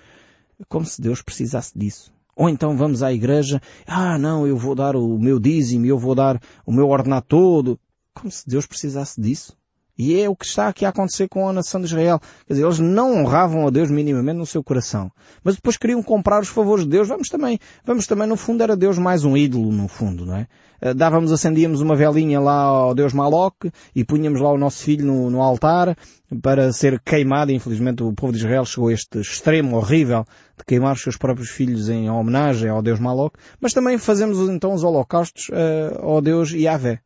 Como 0.69 0.85
se 0.85 1.01
Deus 1.01 1.21
precisasse 1.21 1.77
disso. 1.77 2.13
Ou 2.41 2.50
então 2.50 2.75
vamos 2.75 3.03
à 3.03 3.13
igreja, 3.13 3.62
ah 3.86 4.17
não, 4.17 4.48
eu 4.48 4.57
vou 4.57 4.74
dar 4.74 4.95
o 4.95 5.19
meu 5.19 5.39
dízimo, 5.39 5.86
eu 5.86 6.00
vou 6.00 6.15
dar 6.15 6.41
o 6.65 6.71
meu 6.71 6.89
ordenado 6.89 7.27
todo. 7.27 7.79
Como 8.15 8.31
se 8.31 8.50
Deus 8.50 8.65
precisasse 8.65 9.21
disso. 9.21 9.55
E 10.03 10.20
é 10.20 10.27
o 10.27 10.36
que 10.36 10.46
está 10.46 10.67
aqui 10.67 10.84
a 10.84 10.89
acontecer 10.89 11.27
com 11.27 11.48
a 11.48 11.53
nação 11.53 11.79
de 11.79 11.86
Israel. 11.86 12.20
Quer 12.48 12.53
dizer, 12.53 12.65
eles 12.65 12.79
não 12.79 13.20
honravam 13.20 13.67
a 13.67 13.70
Deus 13.70 13.91
minimamente 13.91 14.39
no 14.39 14.48
seu 14.48 14.63
coração. 14.63 15.12
Mas 15.43 15.53
depois 15.53 15.77
queriam 15.77 16.01
comprar 16.01 16.41
os 16.41 16.48
favores 16.48 16.86
de 16.86 16.89
Deus. 16.89 17.08
Vamos 17.08 17.29
também, 17.29 17.60
vamos 17.86 18.08
também, 18.08 18.27
no 18.27 18.36
fundo, 18.36 18.63
era 18.63 18.75
Deus 18.75 18.98
mais 18.98 19.24
um 19.24 19.38
ídolo, 19.38 19.72
no 19.72 19.88
fundo, 19.88 20.25
não 20.25 20.38
é? 20.38 20.48
Eh, 20.81 20.96
dávamos, 20.96 21.31
acendíamos 21.31 21.81
uma 21.81 21.96
velinha 21.96 22.39
lá 22.39 22.63
ao 22.63 22.96
Deus 22.96 23.13
Maloque 23.13 23.72
e 23.96 24.03
punhamos 24.03 24.41
lá 24.41 24.51
o 24.51 24.58
nosso 24.58 24.81
filho 24.81 25.05
no, 25.05 25.29
no 25.29 25.39
altar 25.39 25.96
para 26.41 26.74
ser 26.74 27.00
queimado. 27.00 27.51
Infelizmente 27.51 28.01
o 28.01 28.12
povo 28.12 28.34
de 28.34 28.39
Israel 28.39 28.65
chegou 28.65 28.89
a 28.89 28.93
este 28.93 29.20
extremo 29.20 29.77
horrível 29.77 30.25
de 30.58 30.65
queimar 30.65 30.93
os 30.93 31.03
seus 31.03 31.15
próprios 31.15 31.51
filhos 31.51 31.89
em 31.89 32.10
homenagem 32.10 32.72
ao 32.72 32.81
Deus 32.81 33.00
Maloque. 33.00 33.38
Mas 33.60 33.72
também 33.72 34.00
fazemos 34.00 34.39
então 34.50 34.74
os 34.74 34.84
holocaustos 34.84 35.50
uh, 35.50 36.03
ao 36.03 36.20
Deus 36.22 36.50
Yahvé 36.51 37.01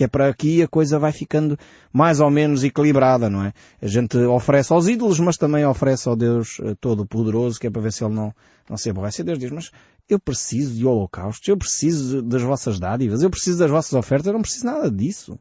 que 0.00 0.04
é 0.04 0.08
para 0.08 0.30
aqui 0.30 0.62
a 0.62 0.66
coisa 0.66 0.98
vai 0.98 1.12
ficando 1.12 1.58
mais 1.92 2.20
ou 2.20 2.30
menos 2.30 2.64
equilibrada, 2.64 3.28
não 3.28 3.44
é? 3.44 3.52
A 3.82 3.86
gente 3.86 4.16
oferece 4.16 4.72
aos 4.72 4.88
ídolos, 4.88 5.20
mas 5.20 5.36
também 5.36 5.62
oferece 5.66 6.08
ao 6.08 6.16
Deus 6.16 6.58
eh, 6.62 6.74
Todo-Poderoso, 6.80 7.60
que 7.60 7.66
é 7.66 7.70
para 7.70 7.82
ver 7.82 7.92
se 7.92 8.02
Ele 8.02 8.14
não, 8.14 8.34
não 8.66 8.78
se 8.78 8.88
aborrece. 8.88 9.20
E 9.20 9.24
Deus 9.26 9.38
diz, 9.38 9.50
mas 9.50 9.70
eu 10.08 10.18
preciso 10.18 10.72
de 10.72 10.86
holocaustos, 10.86 11.46
eu 11.46 11.54
preciso 11.54 12.22
das 12.22 12.40
vossas 12.40 12.80
dádivas, 12.80 13.22
eu 13.22 13.28
preciso 13.28 13.58
das 13.58 13.70
vossas 13.70 13.92
ofertas, 13.92 14.28
eu 14.28 14.32
não 14.32 14.40
preciso 14.40 14.64
nada 14.64 14.90
disso. 14.90 15.38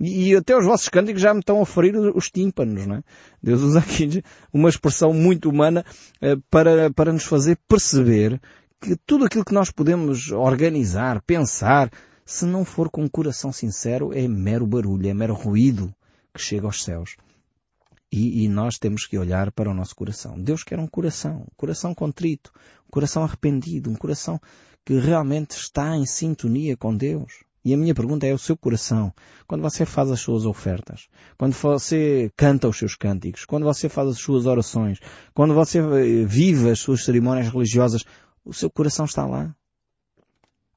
E, 0.00 0.34
até 0.34 0.58
os 0.58 0.64
vossos 0.64 0.88
cânticos 0.88 1.22
já 1.22 1.32
me 1.32 1.38
estão 1.38 1.62
a 1.62 1.64
ferir 1.64 1.96
os 1.96 2.28
tímpanos, 2.28 2.88
não 2.88 2.96
é? 2.96 3.02
Deus 3.40 3.62
usa 3.62 3.78
aqui 3.78 4.20
uma 4.52 4.68
expressão 4.68 5.12
muito 5.12 5.48
humana 5.48 5.84
eh, 6.20 6.34
para, 6.50 6.90
para 6.90 7.12
nos 7.12 7.22
fazer 7.22 7.56
perceber 7.68 8.40
que 8.80 8.96
tudo 9.06 9.26
aquilo 9.26 9.44
que 9.44 9.54
nós 9.54 9.70
podemos 9.70 10.32
organizar, 10.32 11.22
pensar, 11.22 11.88
se 12.26 12.44
não 12.44 12.64
for 12.64 12.90
com 12.90 13.04
um 13.04 13.08
coração 13.08 13.52
sincero, 13.52 14.12
é 14.12 14.26
mero 14.26 14.66
barulho, 14.66 15.08
é 15.08 15.14
mero 15.14 15.32
ruído 15.32 15.94
que 16.34 16.42
chega 16.42 16.66
aos 16.66 16.82
céus. 16.82 17.16
E, 18.10 18.44
e, 18.44 18.48
nós 18.48 18.78
temos 18.78 19.06
que 19.06 19.16
olhar 19.16 19.52
para 19.52 19.70
o 19.70 19.74
nosso 19.74 19.94
coração. 19.94 20.38
Deus 20.40 20.64
quer 20.64 20.80
um 20.80 20.88
coração, 20.88 21.42
um 21.42 21.54
coração 21.56 21.94
contrito, 21.94 22.52
um 22.86 22.90
coração 22.90 23.22
arrependido, 23.22 23.88
um 23.90 23.94
coração 23.94 24.40
que 24.84 24.98
realmente 24.98 25.52
está 25.52 25.96
em 25.96 26.04
sintonia 26.04 26.76
com 26.76 26.96
Deus. 26.96 27.44
E 27.64 27.72
a 27.72 27.76
minha 27.76 27.94
pergunta 27.94 28.26
é 28.26 28.34
o 28.34 28.38
seu 28.38 28.56
coração. 28.56 29.12
Quando 29.46 29.62
você 29.62 29.84
faz 29.84 30.10
as 30.10 30.20
suas 30.20 30.46
ofertas, 30.46 31.08
quando 31.38 31.52
você 31.52 32.30
canta 32.36 32.68
os 32.68 32.76
seus 32.76 32.96
cânticos, 32.96 33.44
quando 33.44 33.64
você 33.64 33.88
faz 33.88 34.08
as 34.08 34.18
suas 34.18 34.46
orações, 34.46 34.98
quando 35.32 35.54
você 35.54 35.78
eh, 35.78 36.24
vive 36.24 36.70
as 36.70 36.80
suas 36.80 37.04
cerimônias 37.04 37.48
religiosas, 37.48 38.04
o 38.44 38.52
seu 38.52 38.68
coração 38.68 39.04
está 39.04 39.26
lá. 39.26 39.54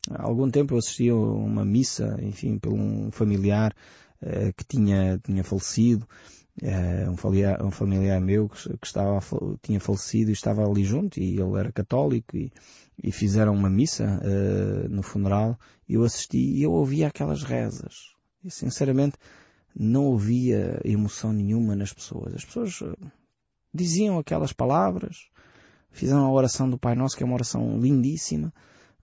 Há 0.10 0.24
algum 0.24 0.50
tempo 0.50 0.74
eu 0.74 0.78
assisti 0.78 1.10
a 1.10 1.16
uma 1.16 1.66
missa, 1.66 2.18
enfim, 2.22 2.58
por 2.58 2.74
um 2.74 3.12
familiar 3.12 3.76
uh, 4.22 4.54
que 4.56 4.64
tinha, 4.64 5.20
tinha 5.20 5.44
falecido, 5.44 6.08
uh, 6.62 7.12
um, 7.12 7.18
familiar, 7.18 7.64
um 7.64 7.72
familiar 7.72 8.22
meu 8.22 8.48
que, 8.48 8.78
que, 8.78 8.88
estava, 8.88 9.20
tinha 9.62 9.80
falecido 9.80 10.30
e 10.30 10.34
estava 10.34 10.66
ali 10.66 10.84
junto 10.84 11.20
e 11.20 11.40
ele 11.40 11.58
era 11.58 11.72
católico 11.72 12.38
e, 12.38 12.52
e 13.04 13.12
fizeram 13.12 13.54
uma 13.54 13.70
missa 13.70 14.06
uh, 14.06 14.90
no 14.90 15.04
funeral 15.04 15.58
eu 15.90 16.04
assisti 16.04 16.38
e 16.38 16.64
eu 16.64 16.72
ouvia 16.72 17.08
aquelas 17.08 17.44
rezas. 17.44 18.14
E 18.44 18.52
sinceramente 18.52 19.18
não 19.76 20.06
ouvia 20.06 20.80
emoção 20.86 21.34
nenhuma 21.34 21.76
nas 21.76 21.92
pessoas. 21.92 22.36
As 22.36 22.46
pessoas 22.46 22.80
diziam 23.74 24.20
aquelas 24.20 24.54
palavras, 24.54 25.28
fizeram 25.92 26.26
a 26.26 26.32
oração 26.32 26.70
do 26.70 26.78
Pai 26.78 26.96
Nosso, 26.96 27.18
que 27.18 27.24
é 27.24 27.26
uma 27.26 27.36
oração 27.36 27.80
lindíssima, 27.80 28.54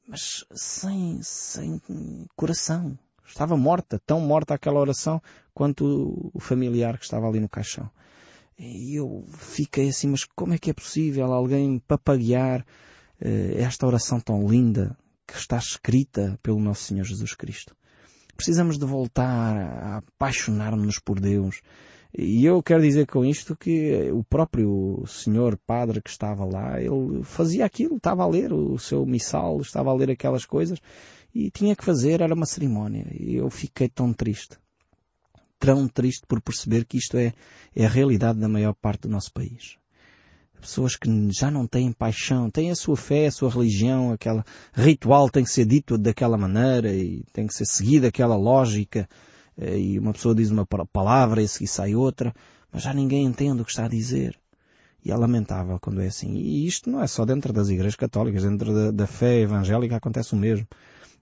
mas 0.07 0.45
sem, 0.55 1.21
sem 1.23 1.81
coração. 2.37 2.99
Estava 3.27 3.57
morta, 3.57 4.01
tão 4.07 4.21
morta 4.21 4.55
aquela 4.55 4.79
oração 4.79 5.21
quanto 5.53 6.31
o 6.33 6.39
familiar 6.39 6.97
que 6.97 7.05
estava 7.05 7.27
ali 7.27 7.41
no 7.41 7.49
caixão. 7.49 7.91
E 8.59 8.95
eu 8.99 9.25
fiquei 9.37 9.89
assim, 9.89 10.09
mas 10.09 10.25
como 10.25 10.55
é 10.55 10.59
que 10.59 10.71
é 10.71 10.73
possível 10.73 11.33
alguém 11.33 11.79
papaguear 11.81 12.65
eh, 13.21 13.57
esta 13.59 13.87
oração 13.87 14.21
tão 14.21 14.47
linda 14.47 14.97
que 15.27 15.37
está 15.37 15.59
escrita 15.59 16.39
pelo 16.43 16.61
nosso 16.61 16.85
Senhor 16.85 17.05
Jesus 17.05 17.35
Cristo? 17.35 17.77
Precisamos 18.37 18.79
de 18.79 18.87
voltar 18.87 19.57
a 19.57 19.97
apaixonar-nos 19.99 20.99
por 20.99 21.19
Deus, 21.19 21.61
e 22.15 22.45
eu 22.45 22.63
quero 22.63 22.83
dizer 22.83 23.07
com 23.07 23.25
isto 23.25 23.57
que 23.57 24.11
o 24.13 24.23
próprio 24.25 25.05
senhor 25.07 25.59
padre 25.67 26.01
que 26.01 26.11
estava 26.11 26.45
lá, 26.45 26.81
ele 26.81 27.23
fazia 27.23 27.65
aquilo, 27.65 27.97
estava 27.97 28.23
a 28.23 28.27
ler 28.27 28.53
o 28.53 28.79
seu 28.79 29.05
missal, 29.05 29.61
estava 29.61 29.91
a 29.91 29.95
ler 29.95 30.11
aquelas 30.11 30.45
coisas 30.45 30.81
e 31.35 31.51
tinha 31.51 31.77
que 31.77 31.85
fazer, 31.85 32.21
era 32.21 32.35
uma 32.35 32.47
cerimónia. 32.47 33.07
E 33.13 33.37
eu 33.37 33.51
fiquei 33.51 33.89
tão 33.89 34.13
triste. 34.13 34.57
Tão 35.59 35.87
triste 35.89 36.27
por 36.27 36.41
perceber 36.41 36.85
que 36.85 36.97
isto 36.97 37.17
é, 37.17 37.33
é 37.75 37.85
a 37.85 37.89
realidade 37.89 38.39
da 38.39 38.49
maior 38.49 38.75
parte 38.75 39.03
do 39.03 39.11
nosso 39.11 39.33
país. 39.33 39.77
Pessoas 40.59 40.97
que 40.97 41.09
já 41.31 41.51
não 41.51 41.67
têm 41.67 41.93
paixão, 41.93 42.51
têm 42.51 42.71
a 42.71 42.75
sua 42.75 42.97
fé, 42.97 43.27
a 43.27 43.31
sua 43.31 43.51
religião, 43.51 44.13
aquela 44.13 44.45
ritual 44.73 45.29
tem 45.29 45.45
que 45.45 45.51
ser 45.51 45.67
dito 45.67 45.99
daquela 45.99 46.39
maneira 46.39 46.95
e 46.95 47.23
tem 47.33 47.47
que 47.47 47.55
ser 47.55 47.67
seguida 47.67 48.09
aquela 48.09 48.37
lógica 48.37 49.07
e 49.59 49.99
uma 49.99 50.13
pessoa 50.13 50.35
diz 50.35 50.51
uma 50.51 50.67
palavra 50.67 51.43
e 51.43 51.49
seguir 51.49 51.67
sai 51.69 51.95
outra, 51.95 52.35
mas 52.73 52.83
já 52.83 52.93
ninguém 52.93 53.25
entende 53.25 53.63
o 53.63 53.65
que 53.65 53.71
está 53.71 53.87
a 53.87 53.89
dizer. 53.89 54.39
E 55.05 55.11
é 55.11 55.17
lamentável 55.17 55.79
quando 55.81 56.03
é 56.03 56.09
assim. 56.09 56.35
E 56.35 56.67
isto 56.67 56.91
não 56.91 57.03
é 57.03 57.07
só 57.07 57.25
dentro 57.25 57.53
das 57.53 57.69
igrejas 57.69 57.95
católicas, 57.95 58.43
dentro 58.43 58.75
da, 58.75 58.91
da 58.91 59.07
fé 59.07 59.41
evangélica 59.41 59.97
acontece 59.97 60.35
o 60.35 60.37
mesmo. 60.37 60.67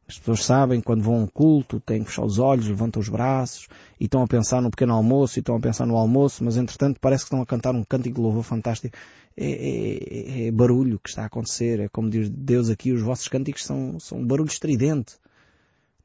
As 0.06 0.18
pessoas 0.18 0.44
sabem 0.44 0.80
quando 0.80 1.02
vão 1.02 1.14
a 1.14 1.18
um 1.18 1.26
culto, 1.26 1.80
têm 1.80 2.02
que 2.02 2.10
fechar 2.10 2.24
os 2.24 2.38
olhos, 2.38 2.66
levantam 2.66 3.00
os 3.00 3.08
braços, 3.08 3.68
e 3.98 4.04
estão 4.04 4.22
a 4.22 4.26
pensar 4.26 4.60
no 4.60 4.70
pequeno 4.70 4.92
almoço, 4.92 5.38
e 5.38 5.40
estão 5.40 5.56
a 5.56 5.60
pensar 5.60 5.86
no 5.86 5.96
almoço, 5.96 6.44
mas 6.44 6.56
entretanto 6.56 6.98
parece 7.00 7.24
que 7.24 7.28
estão 7.28 7.40
a 7.40 7.46
cantar 7.46 7.74
um 7.74 7.82
cântico 7.82 8.16
de 8.16 8.20
louvor 8.20 8.42
fantástico. 8.42 8.96
É, 9.36 9.46
é, 9.46 10.46
é, 10.46 10.50
barulho 10.50 10.98
que 10.98 11.08
está 11.08 11.22
a 11.22 11.26
acontecer. 11.26 11.80
É 11.80 11.88
como 11.88 12.08
diz 12.10 12.28
Deus 12.30 12.68
aqui, 12.68 12.92
os 12.92 13.02
vossos 13.02 13.28
cânticos 13.28 13.64
são, 13.64 13.98
são 13.98 14.24
barulho 14.24 14.48
estridente. 14.48 15.14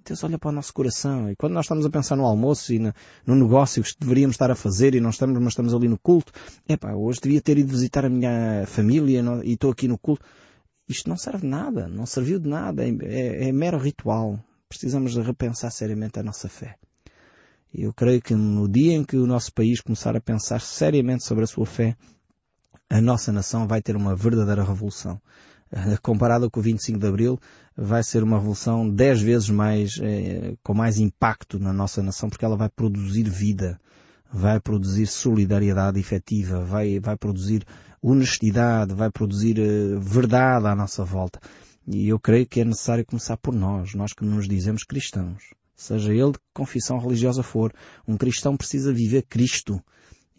Deus 0.06 0.24
olha 0.24 0.39
para 0.39 0.50
o 0.50 0.51
nosso 0.51 0.74
coração. 0.74 1.29
E 1.29 1.36
quando 1.36 1.53
nós 1.53 1.65
estamos 1.65 1.86
a 1.86 1.89
pensar 1.89 2.15
no 2.15 2.25
almoço 2.25 2.74
e 2.74 2.79
no, 2.79 2.94
negócio 3.36 3.84
que 3.84 3.94
deveríamos 4.00 4.36
estar 4.36 4.50
a 4.50 4.56
fazer 4.56 4.96
e 4.96 5.00
não 5.00 5.10
estamos, 5.10 5.38
mas 5.39 5.50
estamos 5.50 5.74
ali 5.74 5.88
no 5.88 5.98
culto, 5.98 6.32
epá, 6.68 6.94
hoje 6.94 7.20
devia 7.22 7.41
ter 7.41 7.58
ido 7.58 7.70
visitar 7.70 8.06
a 8.06 8.10
minha 8.10 8.65
família 8.65 9.24
e 9.44 9.53
estou 9.53 9.72
aqui 9.72 9.88
no 9.88 9.98
culto. 9.98 10.25
Isto 10.88 11.10
não 11.10 11.18
serve 11.18 11.41
de 11.41 11.48
nada, 11.48 11.88
não 11.88 12.06
serviu 12.06 12.39
de 12.39 12.50
nada, 12.50 12.84
é, 12.84 12.89
é, 13.03 13.50
é 13.50 13.51
mero 13.51 13.77
ritual. 13.77 14.39
Precisamos 14.68 15.13
de 15.13 15.22
repensar 15.22 15.72
seriamente 15.72 16.20
a 16.20 16.24
nossa 16.24 16.50
fé. 16.50 16.77
E 17.74 17.84
eu 17.84 17.94
creio 17.94 18.22
que 18.22 18.34
no 18.34 18.68
dia 18.68 18.96
em 18.96 19.03
que 19.03 19.18
o 19.18 19.27
nosso 19.27 19.53
país 19.53 19.82
começar 19.82 20.15
a 20.15 20.22
pensar 20.22 20.62
seriamente 20.62 21.24
sobre 21.24 21.44
a 21.44 21.48
sua 21.48 21.65
fé, 21.65 21.96
a 22.89 23.00
nossa 23.00 23.32
nação 23.32 23.68
vai 23.68 23.82
ter 23.82 23.96
uma 23.96 24.15
verdadeira 24.15 24.63
revolução. 24.63 25.22
Comparado 26.01 26.50
com 26.50 26.60
o 26.60 26.63
25 26.63 26.98
de 26.98 27.08
Abril, 27.08 27.39
vai 27.81 28.03
ser 28.03 28.24
uma 28.24 28.38
revolução 28.38 28.89
dez 28.89 29.21
vezes 29.21 29.50
mais, 29.50 29.98
eh, 30.01 30.55
com 30.62 30.74
mais 30.74 31.00
impacto 31.00 31.57
na 31.57 31.71
nossa 31.71 32.03
nação, 32.03 32.29
porque 32.29 32.43
ela 32.43 32.57
vai 32.57 32.67
produzir 32.67 33.24
vida, 33.24 33.79
vai 34.31 34.59
produzir 34.59 35.07
solidariedade 35.07 35.98
efetiva, 35.98 36.59
vai, 36.59 37.00
vai 37.00 37.15
produzir 37.15 37.63
honestidade, 38.01 38.93
vai 38.93 39.09
produzir 39.09 39.57
eh, 39.59 39.98
verdade 39.98 40.67
à 40.67 40.75
nossa 40.75 41.05
volta. 41.05 41.39
E 41.88 42.09
eu 42.09 42.19
creio 42.19 42.45
que 42.45 42.59
é 42.59 42.65
necessário 42.65 43.05
começar 43.05 43.38
por 43.38 43.55
nós, 43.55 43.95
nós 43.95 44.12
que 44.13 44.25
nos 44.25 44.48
dizemos 44.48 44.83
cristãos. 44.83 45.41
Seja 45.74 46.13
ele 46.13 46.33
de 46.33 46.39
que 46.39 46.45
confissão 46.53 47.00
religiosa 47.00 47.41
for, 47.41 47.74
um 48.05 48.17
cristão 48.17 48.57
precisa 48.57 48.91
viver 48.91 49.24
Cristo 49.29 49.81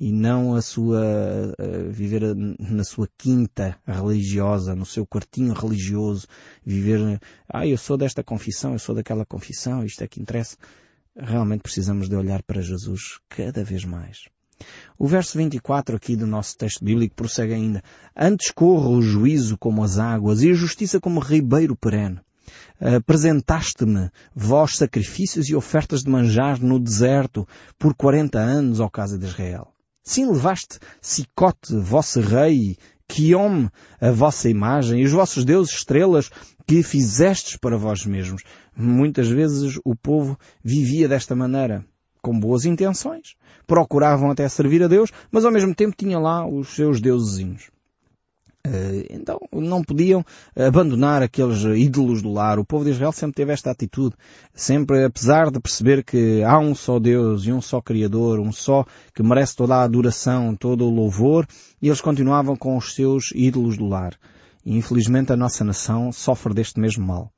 e 0.01 0.11
não 0.11 0.55
a 0.55 0.63
sua 0.63 1.55
viver 1.91 2.23
na 2.59 2.83
sua 2.83 3.07
quinta 3.19 3.79
religiosa, 3.87 4.75
no 4.75 4.87
seu 4.87 5.07
quartinho 5.07 5.53
religioso, 5.53 6.27
viver, 6.65 7.21
ah, 7.47 7.67
eu 7.67 7.77
sou 7.77 7.99
desta 7.99 8.25
confissão, 8.25 8.73
eu 8.73 8.79
sou 8.79 8.95
daquela 8.95 9.27
confissão, 9.27 9.85
isto 9.85 10.03
é 10.03 10.09
que 10.09 10.21
interessa. 10.21 10.57
Realmente 11.15 11.61
precisamos 11.61 12.09
de 12.09 12.17
olhar 12.17 12.43
para 12.43 12.63
Jesus 12.63 13.19
cada 13.29 13.63
vez 13.63 13.85
mais. 13.85 14.25
O 14.99 15.07
verso 15.07 15.37
24 15.37 15.97
aqui 15.97 16.17
do 16.17 16.27
nosso 16.27 16.57
texto 16.57 16.83
bíblico 16.83 17.15
prossegue 17.15 17.53
ainda. 17.53 17.83
Antes 18.17 18.51
corra 18.51 18.89
o 18.89 19.03
juízo 19.03 19.59
como 19.59 19.83
as 19.85 19.99
águas 19.99 20.43
e 20.43 20.51
a 20.51 20.55
justiça 20.55 20.99
como 20.99 21.21
ribeiro 21.21 21.77
perene. 21.77 22.21
Apresentaste-me 22.81 24.11
vós 24.35 24.77
sacrifícios 24.77 25.51
e 25.51 25.55
ofertas 25.55 26.03
de 26.03 26.11
manjar 26.11 26.59
no 26.59 26.79
deserto 26.79 27.47
por 27.79 27.95
quarenta 27.95 28.39
anos, 28.39 28.81
ó 28.81 28.89
casa 28.89 29.19
de 29.19 29.27
Israel. 29.27 29.70
Sim, 30.03 30.27
levaste 30.27 30.79
Cicote, 31.01 31.77
vosso 31.77 32.21
rei, 32.21 32.77
Quiome, 33.07 33.69
a 34.01 34.11
vossa 34.11 34.49
imagem, 34.49 35.01
e 35.01 35.05
os 35.05 35.13
vossos 35.13 35.45
deuses 35.45 35.75
estrelas 35.75 36.31
que 36.67 36.83
fizestes 36.83 37.57
para 37.57 37.77
vós 37.77 38.07
mesmos. 38.07 38.43
Muitas 38.77 39.29
vezes 39.29 39.79
o 39.85 39.97
povo 39.97 40.39
vivia 40.65 41.09
desta 41.09 41.35
maneira, 41.35 41.85
com 42.23 42.39
boas 42.39 42.65
intenções. 42.65 43.35
Procuravam 43.67 44.31
até 44.31 44.49
servir 44.49 44.83
a 44.83 44.89
Deus, 44.89 45.11
mas 45.31 45.45
ao 45.45 45.53
mesmo 45.53 45.75
tempo 45.75 45.97
tinham 45.97 46.23
lá 46.23 46.47
os 46.47 46.69
seus 46.69 47.01
deusezinhos. 47.01 47.71
Eh, 48.63 49.07
então 49.11 49.41
não 49.53 49.83
podiam 49.83 50.25
abandonar 50.55 51.23
aqueles 51.23 51.63
ídolos 51.63 52.21
do 52.21 52.33
lar. 52.33 52.59
O 52.59 52.65
povo 52.65 52.85
de 52.85 52.91
Israel 52.91 53.13
sempre 53.13 53.37
teve 53.37 53.53
esta 53.53 53.71
atitude. 53.71 54.15
Sempre, 54.55 55.05
apesar 55.05 55.51
de 55.51 55.61
perceber 55.61 56.05
que 56.05 56.43
há 56.45 56.59
um 56.59 56.75
só 56.75 56.99
Deus 56.99 57.47
e 57.47 57.53
um 57.53 57.61
só 57.61 57.81
Criador, 57.81 58.39
um 58.39 58.53
só 58.53 58.85
que 59.15 59.23
merece 59.23 59.57
toda 59.57 59.77
a 59.77 59.83
adoração, 59.83 60.55
todo 60.55 60.85
o 60.85 60.91
louvor, 60.91 61.47
e 61.81 61.89
eles 61.89 62.01
continuavam 62.01 62.55
com 62.55 62.77
os 62.77 62.95
seus 62.95 63.33
ídolos 63.35 63.79
do 63.79 63.87
lar. 63.87 64.15
E 64.65 64.77
infelizmente 64.77 65.33
a 65.33 65.37
nossa 65.37 65.65
nação 65.65 66.13
sofre 66.13 66.53
deste 66.53 66.79
mesmo 66.79 67.07
mal. 67.07 67.33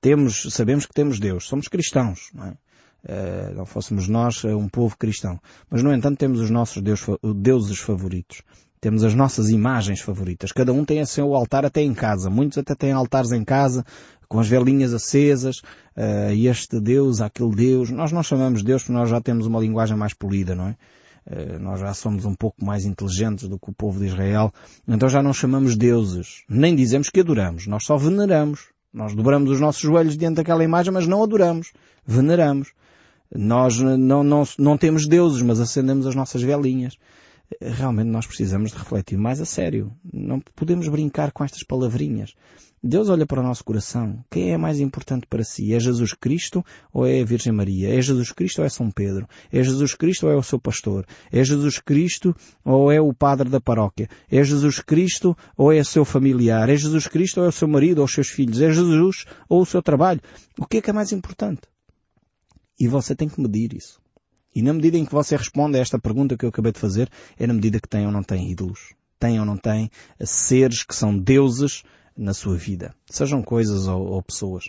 Temos, 0.00 0.46
sabemos 0.50 0.86
que 0.86 0.94
temos 0.94 1.18
Deus, 1.18 1.46
somos 1.46 1.68
cristãos, 1.68 2.30
não 2.34 2.46
é? 2.46 2.54
Uh, 3.02 3.54
não 3.54 3.64
fôssemos 3.64 4.08
nós 4.08 4.44
um 4.44 4.68
povo 4.68 4.94
cristão. 4.96 5.40
Mas, 5.70 5.82
no 5.82 5.90
entanto, 5.90 6.18
temos 6.18 6.38
os 6.38 6.50
nossos 6.50 6.82
deus, 6.82 7.00
deuses 7.34 7.78
favoritos. 7.78 8.42
Temos 8.80 9.04
as 9.04 9.14
nossas 9.14 9.50
imagens 9.50 10.00
favoritas. 10.00 10.52
Cada 10.52 10.72
um 10.72 10.86
tem 10.86 11.02
o 11.02 11.06
seu 11.06 11.34
altar 11.34 11.66
até 11.66 11.82
em 11.82 11.92
casa. 11.92 12.30
Muitos 12.30 12.56
até 12.56 12.74
têm 12.74 12.92
altares 12.92 13.30
em 13.30 13.44
casa 13.44 13.84
com 14.26 14.40
as 14.40 14.48
velinhas 14.48 14.94
acesas, 14.94 15.58
uh, 15.58 16.32
este 16.32 16.80
Deus, 16.80 17.20
aquele 17.20 17.54
Deus. 17.54 17.90
Nós 17.90 18.10
não 18.10 18.22
chamamos 18.22 18.62
Deus 18.62 18.82
porque 18.82 18.94
nós 18.94 19.10
já 19.10 19.20
temos 19.20 19.44
uma 19.44 19.60
linguagem 19.60 19.96
mais 19.98 20.14
polida, 20.14 20.54
não 20.54 20.68
é? 20.68 20.76
Uh, 21.26 21.58
nós 21.58 21.80
já 21.80 21.92
somos 21.92 22.24
um 22.24 22.34
pouco 22.34 22.64
mais 22.64 22.86
inteligentes 22.86 23.48
do 23.48 23.58
que 23.58 23.68
o 23.68 23.74
povo 23.74 23.98
de 23.98 24.06
Israel. 24.06 24.50
Então 24.88 25.10
já 25.10 25.22
não 25.22 25.34
chamamos 25.34 25.76
deuses. 25.76 26.44
Nem 26.48 26.74
dizemos 26.74 27.10
que 27.10 27.20
adoramos. 27.20 27.66
Nós 27.66 27.84
só 27.84 27.98
veneramos. 27.98 28.68
Nós 28.94 29.14
dobramos 29.14 29.50
os 29.50 29.60
nossos 29.60 29.82
joelhos 29.82 30.16
diante 30.16 30.36
daquela 30.36 30.64
imagem, 30.64 30.90
mas 30.90 31.06
não 31.06 31.22
adoramos. 31.22 31.72
Veneramos. 32.06 32.72
Nós 33.30 33.78
não, 33.78 34.24
não, 34.24 34.44
não 34.58 34.78
temos 34.78 35.06
deuses, 35.06 35.42
mas 35.42 35.60
acendemos 35.60 36.06
as 36.06 36.14
nossas 36.14 36.40
velinhas 36.40 36.96
realmente 37.60 38.08
nós 38.08 38.26
precisamos 38.26 38.70
de 38.70 38.78
refletir 38.78 39.18
mais 39.18 39.40
a 39.40 39.44
sério. 39.44 39.92
Não 40.12 40.40
podemos 40.40 40.88
brincar 40.88 41.32
com 41.32 41.44
estas 41.44 41.62
palavrinhas. 41.62 42.34
Deus 42.82 43.10
olha 43.10 43.26
para 43.26 43.40
o 43.40 43.42
nosso 43.42 43.62
coração. 43.62 44.24
Quem 44.30 44.52
é 44.52 44.56
mais 44.56 44.80
importante 44.80 45.26
para 45.26 45.44
si? 45.44 45.74
É 45.74 45.78
Jesus 45.78 46.14
Cristo 46.14 46.64
ou 46.90 47.06
é 47.06 47.20
a 47.20 47.24
Virgem 47.24 47.52
Maria? 47.52 47.94
É 47.94 48.00
Jesus 48.00 48.32
Cristo 48.32 48.60
ou 48.60 48.64
é 48.64 48.70
São 48.70 48.90
Pedro? 48.90 49.28
É 49.52 49.62
Jesus 49.62 49.94
Cristo 49.94 50.26
ou 50.26 50.32
é 50.32 50.36
o 50.36 50.42
seu 50.42 50.58
pastor? 50.58 51.04
É 51.30 51.44
Jesus 51.44 51.78
Cristo 51.78 52.34
ou 52.64 52.90
é 52.90 52.98
o 52.98 53.12
padre 53.12 53.50
da 53.50 53.60
paróquia? 53.60 54.08
É 54.30 54.42
Jesus 54.42 54.80
Cristo 54.80 55.36
ou 55.58 55.70
é 55.70 55.80
o 55.80 55.84
seu 55.84 56.06
familiar? 56.06 56.70
É 56.70 56.76
Jesus 56.76 57.06
Cristo 57.06 57.40
ou 57.40 57.46
é 57.46 57.48
o 57.50 57.52
seu 57.52 57.68
marido 57.68 57.98
ou 57.98 58.06
os 58.06 58.14
seus 58.14 58.28
filhos? 58.28 58.62
É 58.62 58.72
Jesus 58.72 59.26
ou 59.46 59.60
o 59.60 59.66
seu 59.66 59.82
trabalho? 59.82 60.20
O 60.58 60.66
que 60.66 60.78
é 60.78 60.80
que 60.80 60.88
é 60.88 60.92
mais 60.94 61.12
importante? 61.12 61.62
E 62.78 62.88
você 62.88 63.14
tem 63.14 63.28
que 63.28 63.38
medir 63.38 63.74
isso. 63.74 63.99
E 64.54 64.62
na 64.62 64.72
medida 64.72 64.98
em 64.98 65.04
que 65.04 65.12
você 65.12 65.36
responde 65.36 65.78
a 65.78 65.80
esta 65.80 65.98
pergunta 65.98 66.36
que 66.36 66.44
eu 66.44 66.48
acabei 66.48 66.72
de 66.72 66.80
fazer, 66.80 67.08
é 67.38 67.46
na 67.46 67.54
medida 67.54 67.80
que 67.80 67.88
tem 67.88 68.06
ou 68.06 68.12
não 68.12 68.22
tem 68.22 68.50
ídolos. 68.50 68.94
Tem 69.18 69.38
ou 69.38 69.44
não 69.44 69.56
tem 69.56 69.90
seres 70.24 70.82
que 70.82 70.94
são 70.94 71.16
deuses 71.16 71.82
na 72.16 72.34
sua 72.34 72.56
vida. 72.56 72.94
Sejam 73.06 73.42
coisas 73.42 73.86
ou, 73.86 74.02
ou 74.06 74.22
pessoas. 74.22 74.68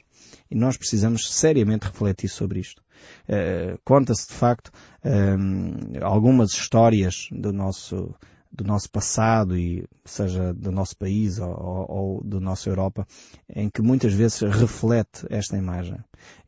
E 0.50 0.56
nós 0.56 0.78
precisamos 0.78 1.34
seriamente 1.34 1.86
refletir 1.86 2.30
sobre 2.30 2.60
isto. 2.60 2.82
Uh, 3.28 3.80
Conta-se 3.84 4.28
de 4.28 4.34
facto 4.34 4.68
uh, 4.68 6.04
algumas 6.04 6.52
histórias 6.52 7.28
do 7.32 7.52
nosso 7.52 8.14
do 8.52 8.66
nosso 8.66 8.90
passado 8.90 9.58
e 9.58 9.86
seja 10.04 10.54
do 10.54 10.72
nosso 10.72 10.98
país 10.98 11.40
ou, 11.40 11.50
ou, 11.50 12.24
ou 12.30 12.42
Europa, 12.66 13.08
em 13.54 13.70
que 13.70 13.82
muitas 13.82 14.14
vezes 14.14 14.42
reflete 14.42 15.26
esta 15.30 15.58
imagem. 15.58 15.98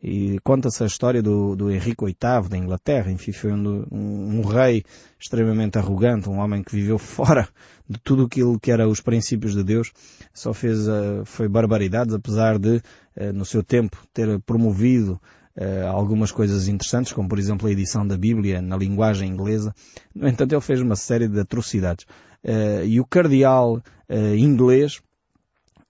E 0.02 0.38
conta-se 0.44 0.84
a 0.84 0.86
história 0.86 1.22
do, 1.22 1.56
do 1.56 1.72
Henrique 1.72 2.06
VIII 2.06 2.50
da 2.50 2.58
Inglaterra, 2.58 3.12
enfim, 3.12 3.32
foi 3.32 3.54
um, 3.54 3.86
um, 3.92 4.40
um, 4.40 4.42
rei 4.42 4.84
extremamente 5.20 5.78
arrogante, 5.78 6.30
um 6.30 6.40
homem 6.40 6.62
que 6.62 6.76
viveu 6.76 7.00
fora 7.00 7.48
de 7.90 8.00
tudo 8.00 8.26
aquilo 8.26 8.60
que 8.60 8.72
era 8.72 8.88
os 8.88 9.00
princípios 9.00 9.54
de 9.54 9.64
Deus, 9.64 9.92
só 10.34 10.54
fez, 10.54 10.88
uh, 10.88 11.24
foi 11.26 11.48
barbaridades, 11.48 12.14
apesar 12.14 12.60
de, 12.60 12.78
uh, 13.18 13.34
no 13.34 13.46
seu 13.46 13.64
tempo, 13.64 13.98
ter 14.14 14.40
promovido 14.42 15.20
uh, 15.58 15.88
algumas 15.88 16.32
coisas 16.32 16.68
interessantes, 16.68 17.12
como 17.12 17.30
por 17.30 17.40
exemplo 17.40 17.68
a 17.68 17.72
edição 17.72 18.06
da 18.06 18.18
Bíblia 18.18 18.62
na 18.62 18.78
linguagem 18.78 19.30
inglesa. 19.30 19.74
No 20.14 20.28
entanto, 20.28 20.54
ele 20.54 20.62
fez 20.62 20.82
uma 20.82 20.96
série 20.96 21.28
de 21.28 21.40
atrocidades. 21.40 22.06
Uh, 22.44 22.86
e 22.86 23.00
o 23.00 23.06
cardeal 23.06 23.76
uh, 24.10 24.36
inglês, 24.36 25.02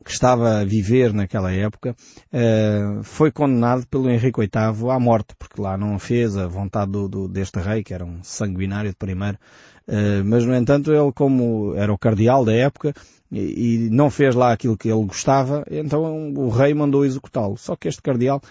que 0.04 0.12
estava 0.12 0.60
a 0.60 0.66
viver 0.66 1.14
naquela 1.14 1.50
época, 1.50 1.96
foi 3.04 3.32
condenado 3.32 3.88
pelo 3.88 4.10
Henrique 4.10 4.38
VIII 4.38 4.90
à 4.92 5.00
morte, 5.00 5.34
porque 5.40 5.62
lá 5.62 5.78
não 5.78 5.98
fez 5.98 6.36
a 6.36 6.46
vontade 6.46 6.92
do, 6.92 7.08
do, 7.08 7.28
deste 7.30 7.58
rei, 7.58 7.86
que 7.86 7.94
era 7.94 8.04
um 8.04 8.22
sanguinário 8.22 8.90
de 8.90 8.98
primeiro. 8.98 9.38
mas, 10.26 10.46
no 10.46 10.54
entanto, 10.54 10.92
ele, 10.92 11.10
como 11.14 11.74
era 11.78 11.94
o 11.94 11.98
cardeal 11.98 12.44
da 12.44 12.52
época, 12.52 12.94
e, 13.32 13.88
não 13.92 14.10
fez 14.10 14.36
lá 14.36 14.52
aquilo 14.52 14.78
que 14.78 14.90
ele 14.90 15.06
gostava, 15.06 15.64
então 15.72 16.34
o 16.34 16.50
rei 16.50 16.74
mandou 16.74 17.06
executá-lo. 17.06 17.58
Só 17.58 17.74
que 17.76 17.88
este 17.88 18.02
cardeal 18.02 18.42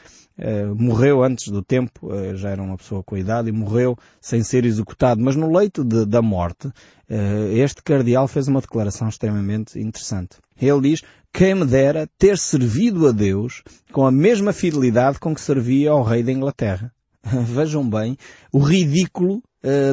morreu 0.77 1.23
antes 1.23 1.49
do 1.49 1.63
tempo, 1.63 2.09
uh, 2.13 2.37
já 2.37 2.51
era 2.51 2.63
uma 2.63 2.77
pessoa 2.77 3.03
com 3.03 3.17
idade 3.17 3.49
e 3.49 3.53
morreu 3.53 3.97
sem 4.21 4.43
ser 4.43 4.65
executado. 4.65 5.21
Mas 5.21 5.37
no 5.37 5.57
leito 5.57 5.85
de, 5.85 6.05
da 6.05 6.21
morte, 6.21 6.69
uh, 6.69 7.53
este 7.55 7.83
cardeal 7.83 8.27
fez 8.27 8.49
uma 8.49 8.61
declaração 8.61 9.09
extremamente 9.09 9.79
interessante. 9.79 10.37
Ele 10.61 10.81
diz, 10.81 11.03
quem 11.33 11.55
me 11.55 11.65
dera 11.65 12.09
ter 12.19 12.37
servido 12.37 13.07
a 13.07 13.13
Deus 13.13 13.63
com 13.93 14.07
a 14.07 14.11
mesma 14.11 14.53
fidelidade 14.53 15.19
com 15.19 15.35
que 15.35 15.41
servia 15.41 15.91
ao 15.91 16.03
rei 16.03 16.23
da 16.23 16.33
Inglaterra. 16.33 16.93
Vejam 17.23 17.89
bem 17.89 18.17
o 18.53 18.59
ridículo 18.59 19.43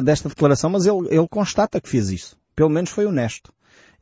desta 0.02 0.28
declaração, 0.28 0.68
mas 0.68 0.84
ele, 0.84 1.06
ele 1.10 1.28
constata 1.28 1.80
que 1.80 1.88
fez 1.88 2.10
isso. 2.10 2.36
Pelo 2.56 2.70
menos 2.70 2.90
foi 2.90 3.06
honesto. 3.06 3.52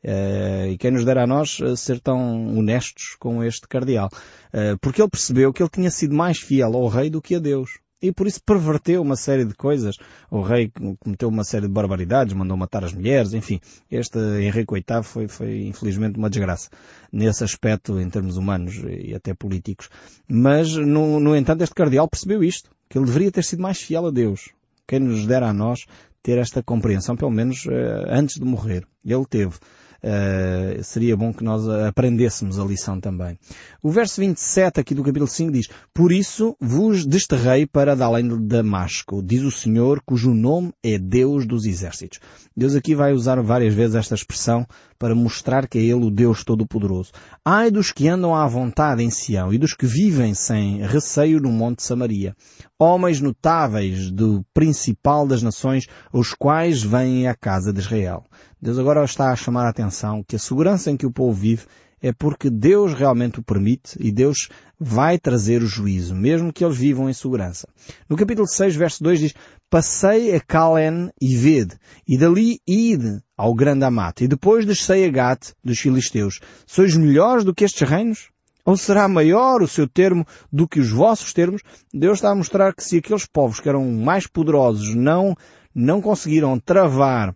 Uh, 0.03 0.71
e 0.71 0.77
quem 0.77 0.91
nos 0.91 1.03
dera 1.03 1.23
a 1.23 1.27
nós 1.27 1.59
uh, 1.59 1.75
ser 1.75 1.99
tão 1.99 2.57
honestos 2.57 3.15
com 3.19 3.43
este 3.43 3.67
cardeal. 3.67 4.09
Uh, 4.53 4.77
porque 4.79 5.01
ele 5.01 5.09
percebeu 5.09 5.51
que 5.51 5.61
ele 5.61 5.69
tinha 5.69 5.91
sido 5.91 6.15
mais 6.15 6.39
fiel 6.39 6.75
ao 6.75 6.87
rei 6.87 7.09
do 7.09 7.21
que 7.21 7.35
a 7.35 7.39
Deus. 7.39 7.79
e 8.01 8.13
por 8.13 8.27
isso 8.27 8.41
perverteu 8.45 9.01
uma 9.01 9.17
série 9.17 9.43
de 9.43 9.53
coisas. 9.53 9.97
O 10.31 10.41
rei 10.41 10.71
cometeu 10.99 11.27
uma 11.27 11.43
série 11.43 11.67
de 11.67 11.73
barbaridades, 11.73 12.33
mandou 12.33 12.55
matar 12.55 12.83
as 12.85 12.93
mulheres, 12.93 13.33
enfim. 13.33 13.59
Este 13.91 14.17
Henrique 14.41 14.73
VIII 14.73 15.03
foi, 15.03 15.27
foi 15.27 15.67
infelizmente 15.67 16.17
uma 16.17 16.29
desgraça 16.29 16.69
nesse 17.11 17.43
aspecto 17.43 17.99
em 17.99 18.09
termos 18.09 18.37
humanos 18.37 18.81
e 18.87 19.13
até 19.13 19.33
políticos. 19.33 19.89
Mas, 20.29 20.75
no, 20.75 21.19
no 21.19 21.35
entanto, 21.35 21.61
este 21.61 21.75
cardeal 21.75 22.07
percebeu 22.07 22.41
isto, 22.41 22.71
que 22.89 22.97
ele 22.97 23.05
deveria 23.05 23.31
ter 23.31 23.43
sido 23.43 23.61
mais 23.61 23.81
fiel 23.81 24.07
a 24.07 24.11
Deus. 24.11 24.49
Quem 24.87 24.99
nos 24.99 25.27
dera 25.27 25.49
a 25.49 25.53
nós 25.53 25.85
ter 26.23 26.37
esta 26.37 26.61
compreensão, 26.63 27.15
pelo 27.15 27.31
menos 27.31 27.65
uh, 27.65 28.05
antes 28.09 28.35
de 28.35 28.45
morrer. 28.45 28.85
Ele 29.05 29.25
teve. 29.25 29.53
Uh, 30.01 30.83
seria 30.83 31.15
bom 31.15 31.33
que 31.33 31.43
nós 31.43 31.67
aprendêssemos 31.67 32.57
a 32.57 32.63
lição 32.63 32.99
também. 32.99 33.37
O 33.83 33.89
verso 33.89 34.21
27 34.21 34.79
aqui 34.79 34.95
do 34.95 35.03
capítulo 35.03 35.27
5 35.27 35.51
diz, 35.51 35.67
Por 35.93 36.11
isso 36.11 36.55
vos 36.59 37.05
desterrei 37.05 37.65
para 37.65 37.93
além 38.03 38.27
de 38.27 38.37
Damasco, 38.37 39.21
diz 39.21 39.43
o 39.43 39.51
Senhor, 39.51 40.01
cujo 40.05 40.33
nome 40.33 40.71
é 40.83 40.97
Deus 40.97 41.45
dos 41.45 41.65
Exércitos. 41.65 42.19
Deus 42.55 42.75
aqui 42.75 42.95
vai 42.95 43.13
usar 43.13 43.41
várias 43.41 43.73
vezes 43.73 43.95
esta 43.95 44.15
expressão 44.15 44.65
para 44.99 45.15
mostrar 45.15 45.65
que 45.67 45.79
é 45.79 45.81
Ele 45.81 46.05
o 46.05 46.11
Deus 46.11 46.43
Todo-Poderoso. 46.43 47.11
Ai 47.43 47.71
dos 47.71 47.91
que 47.91 48.09
andam 48.09 48.35
à 48.35 48.45
vontade 48.45 49.01
em 49.01 49.09
Sião 49.09 49.53
e 49.53 49.57
dos 49.57 49.73
que 49.73 49.85
vivem 49.85 50.33
sem 50.33 50.85
receio 50.85 51.39
no 51.39 51.49
Monte 51.49 51.81
Samaria. 51.81 52.35
Homens 52.77 53.21
notáveis 53.21 54.11
do 54.11 54.45
principal 54.53 55.25
das 55.25 55.41
nações, 55.41 55.87
os 56.11 56.33
quais 56.33 56.83
vêm 56.83 57.27
à 57.27 57.33
casa 57.33 57.71
de 57.71 57.79
Israel. 57.79 58.25
Deus 58.61 58.77
agora 58.77 59.03
está 59.05 59.31
a 59.31 59.35
chamar 59.37 59.65
a 59.65 59.69
atenção 59.69 60.21
que 60.27 60.35
a 60.35 60.39
segurança 60.39 60.91
em 60.91 60.97
que 60.97 61.05
o 61.05 61.11
povo 61.11 61.33
vive 61.33 61.65
é 62.01 62.11
porque 62.11 62.49
Deus 62.49 62.93
realmente 62.93 63.39
o 63.39 63.43
permite 63.43 63.97
e 63.99 64.11
Deus 64.11 64.49
vai 64.79 65.19
trazer 65.19 65.61
o 65.61 65.67
juízo, 65.67 66.15
mesmo 66.15 66.53
que 66.53 66.63
eles 66.63 66.77
vivam 66.77 67.09
em 67.09 67.13
segurança. 67.13 67.67
No 68.07 68.15
capítulo 68.15 68.47
6, 68.47 68.75
verso 68.75 69.03
2 69.03 69.19
diz, 69.19 69.33
Passei 69.69 70.33
a 70.35 70.39
Calen 70.39 71.11
e 71.21 71.35
Vede, 71.35 71.77
e 72.07 72.17
dali 72.17 72.59
ide 72.65 73.21
ao 73.37 73.53
grande 73.53 73.85
Amate, 73.85 74.23
e 74.23 74.27
depois 74.27 74.65
descei 74.65 75.05
a 75.05 75.09
Gat 75.09 75.53
dos 75.63 75.79
filisteus. 75.79 76.39
Sois 76.65 76.95
melhores 76.95 77.43
do 77.43 77.53
que 77.53 77.65
estes 77.65 77.87
reinos? 77.87 78.29
Ou 78.65 78.77
será 78.77 79.07
maior 79.07 79.61
o 79.61 79.67
seu 79.67 79.87
termo 79.87 80.25
do 80.51 80.67
que 80.67 80.79
os 80.79 80.91
vossos 80.91 81.33
termos? 81.33 81.61
Deus 81.93 82.17
está 82.17 82.29
a 82.29 82.35
mostrar 82.35 82.73
que 82.73 82.83
se 82.83 82.97
aqueles 82.97 83.25
povos 83.25 83.59
que 83.59 83.67
eram 83.67 83.83
mais 83.91 84.27
poderosos 84.27 84.93
não, 84.93 85.35
não 85.73 86.01
conseguiram 86.01 86.59
travar 86.59 87.35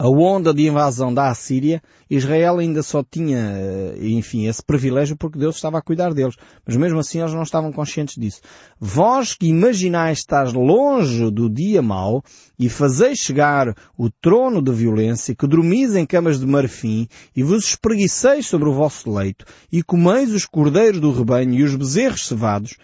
a 0.00 0.08
onda 0.08 0.54
de 0.54 0.68
invasão 0.68 1.12
da 1.12 1.28
Assíria, 1.28 1.82
Israel 2.08 2.58
ainda 2.58 2.84
só 2.84 3.02
tinha, 3.02 3.36
eh, 3.36 3.98
enfim, 4.10 4.46
esse 4.46 4.62
privilégio 4.64 5.16
porque 5.16 5.38
Deus 5.38 5.56
estava 5.56 5.78
a 5.78 5.82
cuidar 5.82 6.14
deles. 6.14 6.36
Mas 6.64 6.76
mesmo 6.76 7.00
assim 7.00 7.18
eles 7.18 7.34
não 7.34 7.42
estavam 7.42 7.72
conscientes 7.72 8.14
disso. 8.16 8.40
Vós 8.78 9.34
que 9.34 9.48
imaginais 9.48 10.18
estar 10.18 10.46
longe 10.52 11.28
do 11.32 11.50
dia 11.50 11.82
mau 11.82 12.22
e 12.56 12.68
fazeis 12.68 13.18
chegar 13.18 13.74
o 13.98 14.08
trono 14.08 14.62
de 14.62 14.70
violência, 14.70 15.34
que 15.34 15.48
dormis 15.48 15.96
em 15.96 16.06
camas 16.06 16.38
de 16.38 16.46
marfim 16.46 17.08
e 17.34 17.42
vos 17.42 17.64
espreguiceis 17.64 18.46
sobre 18.46 18.68
o 18.68 18.74
vosso 18.74 19.12
leito 19.12 19.44
e 19.72 19.82
comeis 19.82 20.32
os 20.32 20.46
cordeiros 20.46 21.00
do 21.00 21.10
rebanho 21.10 21.54
e 21.54 21.64
os 21.64 21.74
bezerros 21.74 22.28
cevados, 22.28 22.76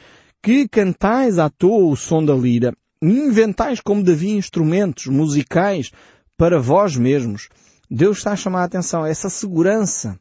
que 0.42 0.66
cantais 0.68 1.38
à 1.38 1.48
toa 1.48 1.92
o 1.92 1.96
som 1.96 2.24
da 2.24 2.34
lira, 2.34 2.74
inventais 3.00 3.80
como 3.80 4.02
Davi 4.02 4.30
instrumentos 4.30 5.06
musicais 5.06 5.92
para 6.36 6.60
vós 6.60 6.96
mesmos. 6.96 7.48
Deus 7.90 8.18
está 8.18 8.32
a 8.32 8.36
chamar 8.36 8.62
a 8.62 8.64
atenção. 8.64 9.04
Essa 9.04 9.28
segurança, 9.28 10.18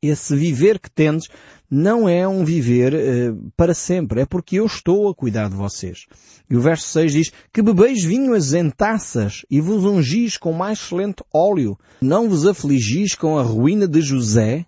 esse 0.00 0.34
viver 0.34 0.78
que 0.78 0.90
tendes, 0.90 1.28
não 1.70 2.08
é 2.08 2.26
um 2.26 2.44
viver 2.44 2.94
eh, 2.94 3.32
para 3.56 3.74
sempre. 3.74 4.22
É 4.22 4.26
porque 4.26 4.56
eu 4.56 4.66
estou 4.66 5.08
a 5.08 5.14
cuidar 5.14 5.48
de 5.48 5.56
vocês. 5.56 6.06
E 6.48 6.56
o 6.56 6.60
verso 6.60 6.86
6 6.88 7.12
diz, 7.12 7.32
que 7.52 7.62
bebeis 7.62 8.02
vinhos 8.04 8.54
em 8.54 8.70
taças 8.70 9.44
e 9.50 9.60
vos 9.60 9.84
ungis 9.84 10.36
com 10.36 10.52
mais 10.52 10.78
excelente 10.78 11.22
óleo. 11.34 11.78
Não 12.00 12.28
vos 12.28 12.46
afligis 12.46 13.14
com 13.14 13.38
a 13.38 13.42
ruína 13.42 13.86
de 13.86 14.00
José. 14.00 14.64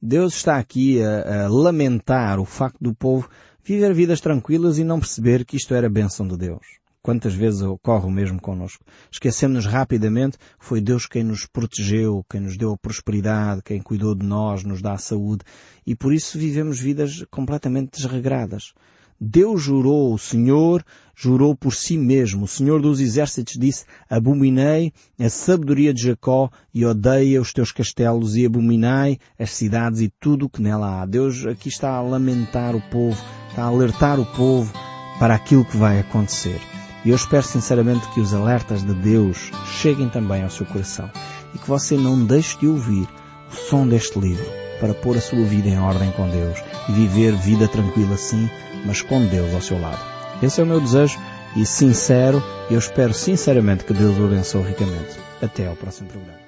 Deus 0.00 0.36
está 0.36 0.56
aqui 0.56 1.02
a, 1.02 1.44
a 1.44 1.48
lamentar 1.48 2.38
o 2.38 2.44
facto 2.44 2.78
do 2.80 2.94
povo 2.94 3.28
viver 3.68 3.92
vidas 3.92 4.20
tranquilas 4.20 4.78
e 4.78 4.84
não 4.84 4.98
perceber 4.98 5.44
que 5.44 5.56
isto 5.56 5.74
era 5.74 5.90
bênção 5.90 6.26
de 6.26 6.38
Deus. 6.38 6.78
Quantas 7.08 7.32
vezes 7.32 7.62
ocorre 7.62 8.06
o 8.06 8.10
mesmo 8.10 8.38
connosco? 8.38 8.84
Esquecemos-nos 9.10 9.64
rapidamente, 9.64 10.36
foi 10.58 10.78
Deus 10.78 11.06
quem 11.06 11.24
nos 11.24 11.46
protegeu, 11.46 12.22
quem 12.28 12.38
nos 12.38 12.58
deu 12.58 12.70
a 12.74 12.76
prosperidade, 12.76 13.62
quem 13.64 13.80
cuidou 13.80 14.14
de 14.14 14.26
nós, 14.26 14.62
nos 14.62 14.82
dá 14.82 14.92
a 14.92 14.98
saúde, 14.98 15.42
e 15.86 15.94
por 15.94 16.12
isso 16.12 16.38
vivemos 16.38 16.78
vidas 16.78 17.24
completamente 17.30 17.92
desregradas. 17.92 18.74
Deus 19.18 19.62
jurou, 19.62 20.12
o 20.12 20.18
Senhor 20.18 20.84
jurou 21.16 21.56
por 21.56 21.74
si 21.74 21.96
mesmo. 21.96 22.44
O 22.44 22.46
Senhor 22.46 22.82
dos 22.82 23.00
Exércitos 23.00 23.54
disse, 23.58 23.86
abominei 24.06 24.92
a 25.18 25.30
sabedoria 25.30 25.94
de 25.94 26.02
Jacó 26.02 26.50
e 26.74 26.84
odeia 26.84 27.40
os 27.40 27.54
teus 27.54 27.72
castelos 27.72 28.36
e 28.36 28.44
abominai 28.44 29.16
as 29.38 29.52
cidades 29.52 30.02
e 30.02 30.12
tudo 30.20 30.44
o 30.44 30.50
que 30.50 30.60
nela 30.60 31.00
há. 31.00 31.06
Deus 31.06 31.46
aqui 31.46 31.70
está 31.70 31.88
a 31.88 32.02
lamentar 32.02 32.76
o 32.76 32.82
povo, 32.90 33.18
está 33.48 33.62
a 33.62 33.68
alertar 33.68 34.20
o 34.20 34.26
povo 34.26 34.70
para 35.18 35.34
aquilo 35.34 35.64
que 35.64 35.78
vai 35.78 36.00
acontecer. 36.00 36.60
E 37.04 37.10
eu 37.10 37.16
espero 37.16 37.42
sinceramente 37.42 38.08
que 38.10 38.20
os 38.20 38.34
alertas 38.34 38.82
de 38.82 38.92
Deus 38.92 39.50
cheguem 39.66 40.08
também 40.08 40.42
ao 40.42 40.50
seu 40.50 40.66
coração 40.66 41.10
e 41.54 41.58
que 41.58 41.68
você 41.68 41.96
não 41.96 42.24
deixe 42.24 42.58
de 42.58 42.66
ouvir 42.66 43.08
o 43.50 43.54
som 43.54 43.86
deste 43.86 44.18
livro 44.18 44.46
para 44.80 44.94
pôr 44.94 45.16
a 45.16 45.20
sua 45.20 45.42
vida 45.44 45.68
em 45.68 45.78
ordem 45.78 46.10
com 46.12 46.28
Deus 46.28 46.58
e 46.88 46.92
viver 46.92 47.34
vida 47.36 47.68
tranquila 47.68 48.16
sim, 48.16 48.48
mas 48.84 49.02
com 49.02 49.24
Deus 49.26 49.54
ao 49.54 49.60
seu 49.60 49.80
lado. 49.80 50.00
Esse 50.42 50.60
é 50.60 50.64
o 50.64 50.66
meu 50.66 50.80
desejo 50.80 51.18
e 51.56 51.64
sincero, 51.64 52.42
eu 52.70 52.78
espero 52.78 53.14
sinceramente 53.14 53.84
que 53.84 53.92
Deus 53.92 54.18
o 54.18 54.26
abençoe 54.26 54.62
ricamente. 54.62 55.18
Até 55.42 55.66
ao 55.66 55.76
próximo 55.76 56.08
programa. 56.08 56.47